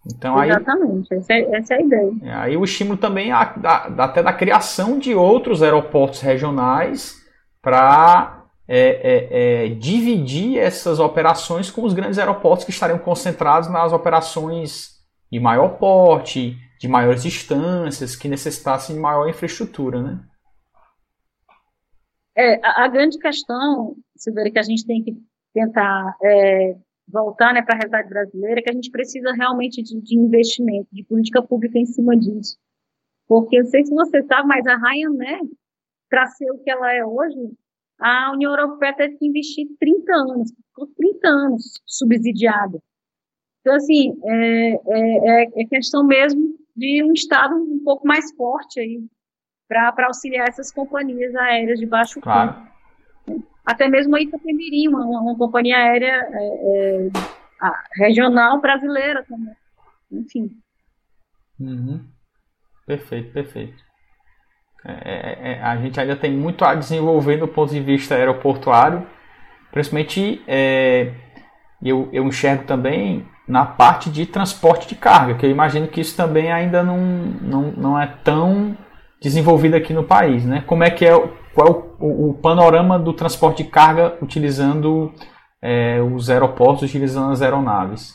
[0.07, 2.13] Então, Exatamente, aí, essa, é, essa é a ideia.
[2.23, 7.15] É, aí o estímulo também a, a, até da criação de outros aeroportos regionais
[7.63, 13.93] para é, é, é, dividir essas operações com os grandes aeroportos que estariam concentrados nas
[13.93, 14.95] operações
[15.33, 20.21] de maior porte, de maiores distâncias, que necessitassem de maior infraestrutura, né?
[22.37, 25.17] É, a, a grande questão, Silveira, que a gente tem que
[25.55, 26.77] tentar é,
[27.07, 30.89] voltar né, para a realidade brasileira, é que a gente precisa realmente de, de, investimento,
[30.93, 32.57] de política pública em cima disso.
[33.27, 35.41] Porque eu sei se você sabe, mas a Ryanair,
[36.09, 37.39] para ser o que ela é hoje,
[37.99, 40.53] a União Europeia teve que investir 30 anos,
[40.97, 42.79] 30 anos subsidiada.
[43.61, 49.03] Então, assim, é, é, é questão mesmo de um Estado um pouco mais forte aí
[49.69, 52.55] para auxiliar essas companhias aéreas de baixo claro.
[52.55, 52.74] custo.
[53.65, 57.11] Até mesmo a Itapemirim, uma, uma companhia aérea é, é,
[57.97, 59.55] regional brasileira também.
[60.13, 60.51] Enfim.
[61.59, 62.05] Uhum.
[62.87, 63.83] Perfeito, perfeito.
[64.85, 69.07] É, é, é, a gente ainda tem muito a desenvolver do ponto de vista aeroportuário,
[69.73, 71.13] principalmente é,
[71.83, 76.15] eu, eu enxergo também na parte de transporte de carga, que eu imagino que isso
[76.15, 78.77] também ainda não, não, não é tão
[79.21, 80.63] desenvolvido aqui no país, né?
[80.67, 81.13] Como é que é,
[81.55, 81.71] qual é
[82.03, 85.15] o, o, panorama do transporte de carga utilizando
[85.63, 88.15] é, os aeroportos, utilizando as aeronaves.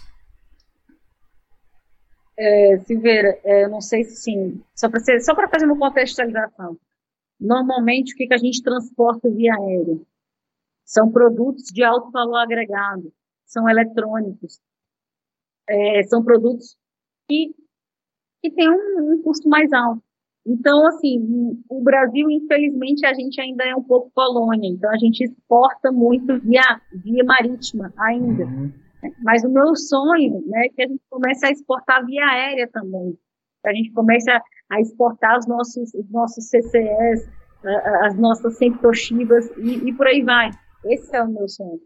[2.37, 6.77] É, Silveira, é, não sei se sim, só para só fazer uma contextualização.
[7.39, 10.05] Normalmente, o que, que a gente transporta via aéreo?
[10.85, 13.13] São produtos de alto valor agregado,
[13.45, 14.59] são eletrônicos,
[15.67, 16.77] é, são produtos
[17.27, 17.53] que,
[18.41, 20.03] que têm um, um custo mais alto.
[20.49, 25.23] Então, assim, o Brasil, infelizmente, a gente ainda é um pouco colônia, então a gente
[25.23, 28.45] exporta muito via, via marítima ainda.
[28.45, 28.73] Uhum.
[29.23, 33.15] Mas o meu sonho né, é que a gente comece a exportar via aérea também.
[33.61, 34.41] Que a gente comece a,
[34.71, 37.29] a, exportar os nossos, os nossos CCS,
[38.01, 40.49] as nossas Semtoshibas e, e por aí vai.
[40.85, 41.79] Esse é o meu sonho.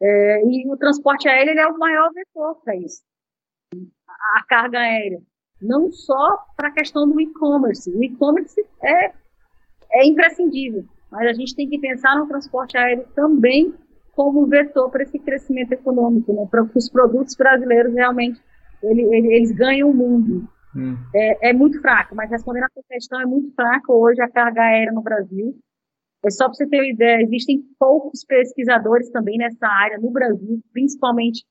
[0.00, 3.02] É, e o transporte aéreo é o maior vetor para isso.
[4.08, 5.20] A, a carga aérea
[5.60, 7.90] não só para a questão do e-commerce.
[7.90, 9.12] O e-commerce é,
[9.92, 13.74] é imprescindível, mas a gente tem que pensar no transporte aéreo também
[14.12, 16.46] como vetor para esse crescimento econômico, né?
[16.50, 18.40] para que os produtos brasileiros realmente
[18.82, 20.48] ele, ele, eles ganham o mundo.
[20.74, 20.96] Hum.
[21.14, 24.62] É, é, muito fraco, mas respondendo a sua questão, é muito fraco hoje a carga
[24.62, 25.56] aérea no Brasil.
[26.24, 30.60] É só para você ter uma ideia, existem poucos pesquisadores também nessa área no Brasil,
[30.72, 31.44] principalmente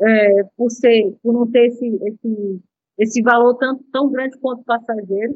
[0.00, 2.60] é, por, ser, por não ter esse, esse
[2.98, 5.34] esse valor tanto, tão grande quanto passageiro,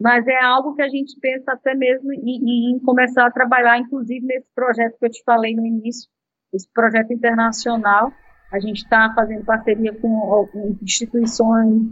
[0.00, 4.24] mas é algo que a gente pensa até mesmo em, em, começar a trabalhar, inclusive
[4.24, 6.08] nesse projeto que eu te falei no início,
[6.52, 8.10] esse projeto internacional.
[8.50, 11.82] A gente está fazendo parceria com, com instituições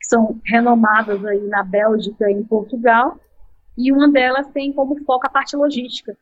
[0.00, 3.20] que são renomadas aí na Bélgica e em Portugal,
[3.76, 6.16] e uma delas tem como foco a parte logística.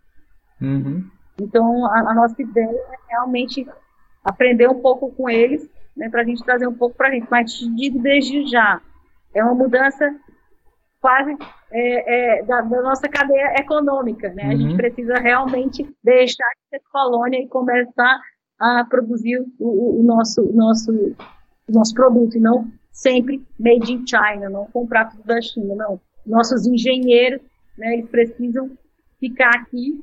[0.61, 1.09] Uhum.
[1.41, 3.66] Então, a, a, nossa ideia é realmente
[4.24, 7.26] aprender um pouco com eles né, para a gente trazer um pouco para a gente.
[7.30, 8.80] Mas te digo desde já,
[9.34, 10.14] é uma mudança
[11.01, 11.36] quase
[11.70, 14.28] é, é, da, da, nossa cadeia econômica.
[14.30, 14.44] Né?
[14.44, 14.51] Uhum.
[14.51, 14.76] A gente uhum.
[14.76, 18.20] precisa realmente deixar de ser colônia e começar
[18.59, 21.14] a produzir o, o nosso, nosso,
[21.68, 26.01] nosso produto, e não sempre made in China, não comprar tudo da China, não.
[26.24, 27.40] Nossos engenheiros,
[27.76, 28.70] né, eles precisam
[29.20, 30.03] ficar aqui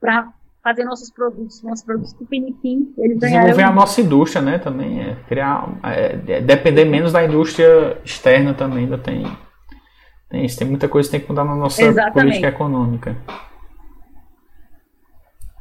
[0.00, 0.32] para
[0.62, 5.78] fazer nossos produtos, nossos produtos tupiniquim, eles Desenvolver a nossa indústria, né, também, é, criar,
[5.82, 9.24] é, é, depender menos da indústria externa também, ainda tem,
[10.28, 12.12] tem isso, tem muita coisa que tem que mudar na nossa Exatamente.
[12.12, 13.16] política econômica.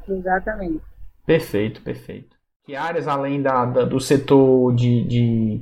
[0.07, 0.81] Exatamente.
[1.25, 2.35] Perfeito, perfeito.
[2.65, 5.61] Que áreas, além da, da do setor de, de,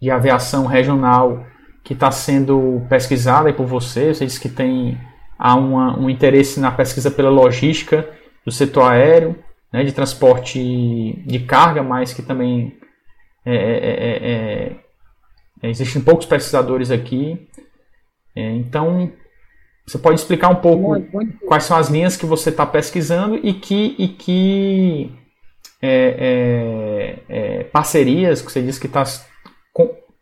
[0.00, 1.46] de aviação regional,
[1.82, 4.98] que está sendo pesquisada por você, você disse que tem
[5.38, 8.08] há uma, um interesse na pesquisa pela logística,
[8.46, 9.36] do setor aéreo,
[9.72, 12.78] né, de transporte de carga, mas que também
[13.44, 14.76] é, é, é,
[15.62, 17.48] é existem poucos pesquisadores aqui.
[18.36, 19.12] então,
[19.84, 23.36] você pode explicar um pouco muito, muito quais são as linhas que você está pesquisando
[23.42, 25.12] e que, e que
[27.72, 29.04] parcerias que você disse que está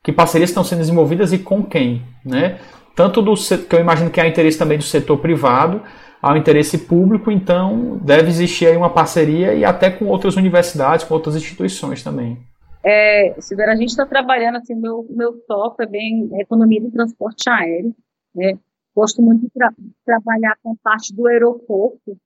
[0.02, 2.60] que parcerias estão sendo desenvolvidas e com quem, né?
[2.94, 5.82] Tanto do que eu imagino que há interesse também do setor privado,
[6.22, 11.12] ao interesse público, então deve existir aí uma parceria e até com outras universidades, com
[11.12, 12.38] outras instituições também.
[12.82, 17.48] É, Silveira, a gente está trabalhando, assim, meu, meu foco é bem economia do transporte
[17.50, 17.94] aéreo,
[18.34, 18.58] né?
[18.94, 19.72] Gosto muito de tra
[20.04, 22.16] trabalhar com parte do aeroporto,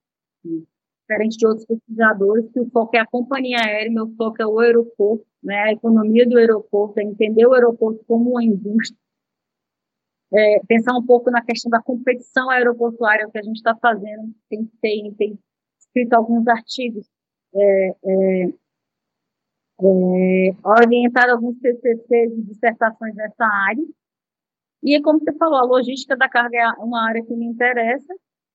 [0.45, 4.59] diferente de outros pesquisadores, que o foco é a companhia aérea, meu foco é o
[4.59, 5.57] aeroporto, né?
[5.61, 8.99] A economia do aeroporto, é entender o aeroporto como uma indústria,
[10.33, 14.71] é, pensar um pouco na questão da competição aeroportuária, que a gente está fazendo, tem,
[14.81, 15.39] tem, tem
[15.79, 17.09] escrito alguns artigos,
[17.55, 18.45] é, é,
[19.81, 23.85] é, alguns TCCs e dissertações nessa área.
[24.83, 28.15] E como você falou, a logística da carga é uma área que me interessa,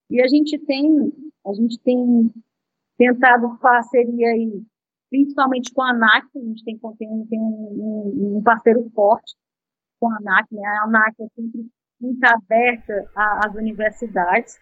[0.09, 1.11] e a gente tem,
[1.45, 2.31] a gente tem
[2.97, 4.61] tentado parceria aí,
[5.09, 9.35] principalmente com a ANAC, a gente tem, tem, tem um, um parceiro forte,
[10.03, 10.67] com a ANAC, né?
[10.67, 11.65] A ANAC é sempre
[12.01, 14.59] muito aberta às universidades.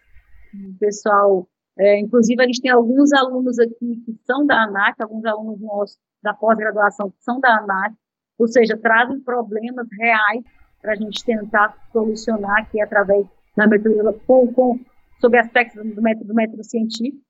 [0.54, 5.24] O pessoal, é, inclusive, a gente tem alguns alunos aqui que são da ANAC, alguns
[5.24, 7.96] alunos nossos da pós-graduação que são da ANAC,
[8.38, 10.44] ou seja, trazem problemas reais
[10.80, 13.26] para a gente tentar solucionar aqui através
[13.56, 14.78] da metodologia, com, com,
[15.20, 17.20] sobre aspectos do método, do método científico.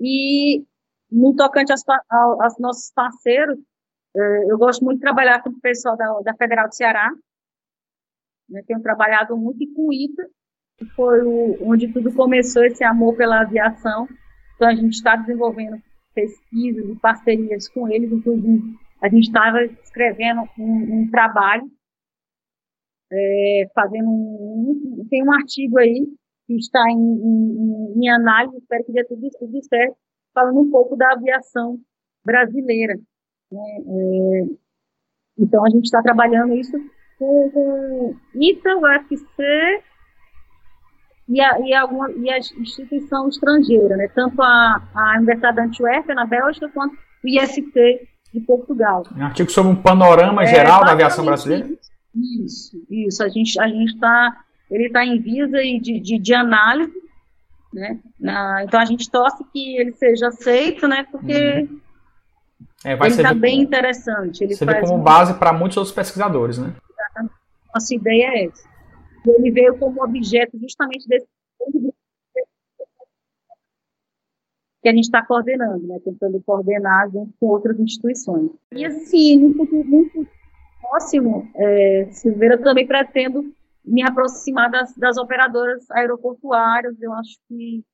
[0.00, 0.64] E
[1.10, 3.56] no tocante aos, aos nossos parceiros,
[4.16, 7.08] é, eu gosto muito de trabalhar com o pessoal da, da Federal do Ceará,
[8.48, 8.62] né?
[8.66, 10.26] Tenho trabalhado muito com ITA,
[10.78, 14.08] que foi o, onde tudo começou, esse amor pela aviação.
[14.54, 15.80] Então, a gente está desenvolvendo
[16.14, 21.70] pesquisas e parcerias com eles, inclusive a gente estava escrevendo um, um trabalho,
[23.12, 26.06] é, fazendo um, tem um artigo aí
[26.46, 29.96] que está em, em, em análise, espero que dê tudo, tudo certo,
[30.32, 31.78] falando um pouco da aviação
[32.24, 32.94] brasileira.
[33.52, 33.60] Né?
[33.86, 34.42] É,
[35.38, 36.76] então, a gente está trabalhando isso
[37.18, 39.82] com, com ITA, UFC
[41.28, 44.08] e a, e, alguma, e a instituição estrangeira, né?
[44.14, 47.72] tanto a, a Universidade da Antuérpia, na Bélgica, quanto o IST
[48.32, 49.02] de Portugal.
[49.16, 51.68] Um artigo sobre um panorama é, geral da aviação brasileira?
[52.14, 53.22] Isso, isso.
[53.22, 54.36] A gente a está,
[54.70, 56.94] ele está em visa de, de, de análise,
[57.72, 57.98] né?
[58.18, 61.06] Na, então a gente torce que ele seja aceito, né?
[61.10, 61.80] Porque uhum.
[62.84, 64.44] é, ele está bem interessante.
[64.44, 65.02] Ele serve como um...
[65.02, 66.72] base para muitos outros pesquisadores, né?
[67.76, 68.66] Nossa ideia é essa.
[69.26, 71.26] Ele veio como objeto justamente desse
[74.80, 78.52] que a gente está coordenando, né, tentando coordenar junto com outras instituições.
[78.72, 80.26] E assim, no futuro muito
[80.80, 83.52] próximo, é, Silveira, também pretendo
[83.84, 87.84] me aproximar das, das operadoras aeroportuárias, eu acho que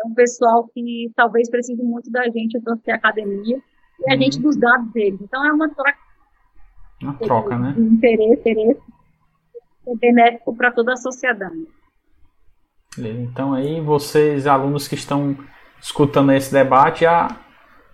[0.00, 3.62] é um pessoal que talvez precise muito da gente, tanto que a academia,
[4.00, 4.22] e a uhum.
[4.22, 5.20] gente dos dados deles.
[5.22, 5.98] Então é uma troca.
[7.02, 7.74] Uma troca, de, né?
[7.78, 8.82] Interesse, interesse
[9.86, 11.66] é benéfico para toda a sociedade.
[12.98, 15.36] Então aí vocês, alunos que estão
[15.80, 17.28] escutando esse debate já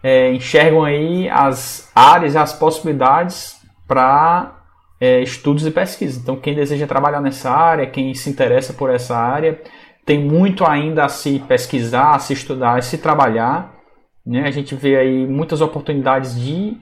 [0.03, 4.59] é, enxergam aí as áreas as possibilidades para
[5.01, 6.20] é, estudos e pesquisa.
[6.20, 9.61] Então, quem deseja trabalhar nessa área, quem se interessa por essa área,
[10.05, 13.74] tem muito ainda a se pesquisar, a se estudar, a se trabalhar.
[14.24, 14.47] Né?
[14.47, 16.76] A gente vê aí muitas oportunidades de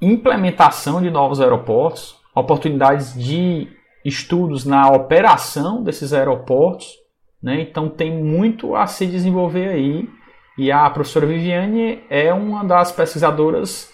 [0.00, 3.68] implementação de novos aeroportos, oportunidades de
[4.04, 7.02] estudos na operação desses aeroportos
[7.42, 7.60] né?
[7.60, 10.08] Então tem muito a se desenvolver aí.
[10.56, 13.92] E a professora Viviane é uma das pesquisadoras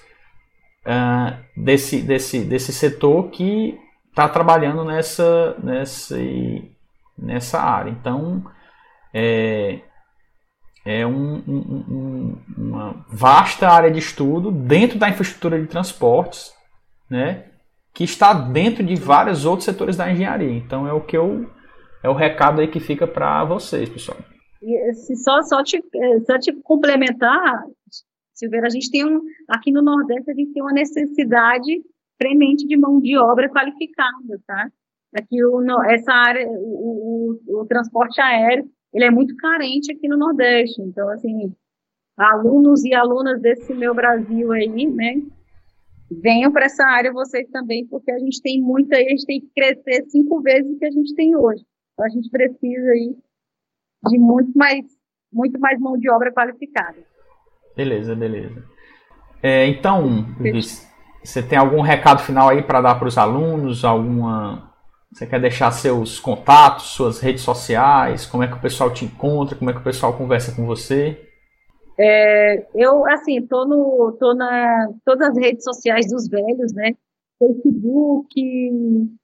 [0.84, 3.78] uh, desse, desse, desse setor que
[4.10, 6.16] está trabalhando nessa, nessa,
[7.16, 7.90] nessa área.
[7.90, 8.44] Então,
[9.14, 9.78] é,
[10.84, 16.52] é um, um, um, uma vasta área de estudo dentro da infraestrutura de transportes,
[17.08, 17.44] né,
[17.94, 20.52] que está dentro de vários outros setores da engenharia.
[20.52, 21.46] Então, é o que eu
[22.02, 24.18] é o recado aí que fica para vocês, pessoal.
[24.62, 27.64] E, só, só, te, é, só te complementar,
[28.34, 31.82] Silveira, a gente tem um, aqui no Nordeste, a gente tem uma necessidade
[32.16, 34.70] premente de mão de obra qualificada, tá?
[35.16, 40.16] Aqui o, essa área, o, o, o transporte aéreo, ele é muito carente aqui no
[40.16, 40.80] Nordeste.
[40.82, 41.52] Então, assim,
[42.16, 45.22] alunos e alunas desse meu Brasil aí, né?
[46.10, 49.50] Venham para essa área vocês também, porque a gente tem muita, a gente tem que
[49.54, 51.62] crescer cinco vezes o que a gente tem hoje.
[51.92, 53.14] Então a gente precisa aí
[54.08, 54.86] de muito mais,
[55.32, 56.96] muito mais mão de obra qualificada.
[57.76, 58.64] Beleza, beleza.
[59.42, 60.26] É, então,
[61.22, 63.84] você tem algum recado final aí para dar para os alunos?
[63.84, 64.68] Alguma
[65.10, 68.26] você quer deixar seus contatos, suas redes sociais?
[68.26, 69.56] Como é que o pessoal te encontra?
[69.56, 71.27] Como é que o pessoal conversa com você?
[72.00, 76.92] É, eu, assim, tô, no, tô na todas as redes sociais dos velhos, né?
[77.38, 78.28] Facebook,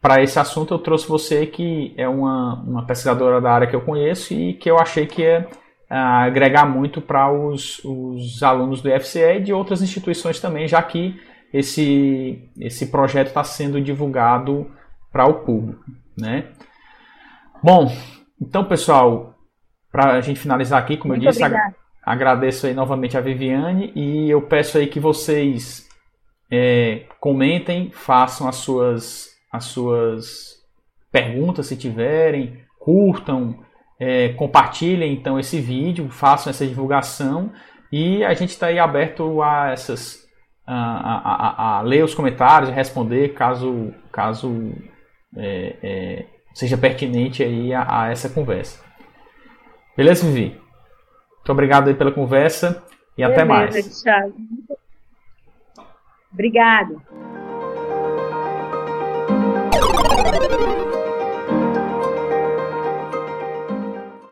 [0.00, 3.80] para esse assunto, eu trouxe você que é uma, uma pesquisadora da área que eu
[3.80, 5.46] conheço e que eu achei que ia
[5.90, 10.82] uh, agregar muito para os, os alunos do IFCE e de outras instituições também, já
[10.82, 11.20] que
[11.52, 14.70] esse, esse projeto está sendo divulgado
[15.10, 15.84] para o público.
[16.16, 16.44] Né?
[17.62, 17.90] Bom,
[18.40, 19.34] então, pessoal,
[19.90, 21.42] para a gente finalizar aqui, como muito eu disse,
[22.04, 25.88] agradeço aí novamente a Viviane e eu peço aí que vocês
[26.50, 30.58] é, comentem, façam as suas, as suas
[31.10, 33.58] perguntas se tiverem, curtam,
[33.98, 37.52] é, compartilhem então esse vídeo, façam essa divulgação
[37.92, 40.26] e a gente está aí aberto a essas
[40.66, 44.72] a, a, a, a, ler os comentários, responder caso caso
[45.36, 46.26] é, é,
[46.58, 48.80] seja pertinente aí a, a, essa conversa.
[49.96, 50.60] Beleza, Vivi?
[51.36, 52.82] Muito obrigado aí pela conversa
[53.16, 54.02] e Beleza, até mais.
[54.02, 54.34] Thiago.
[56.32, 57.00] Obrigado.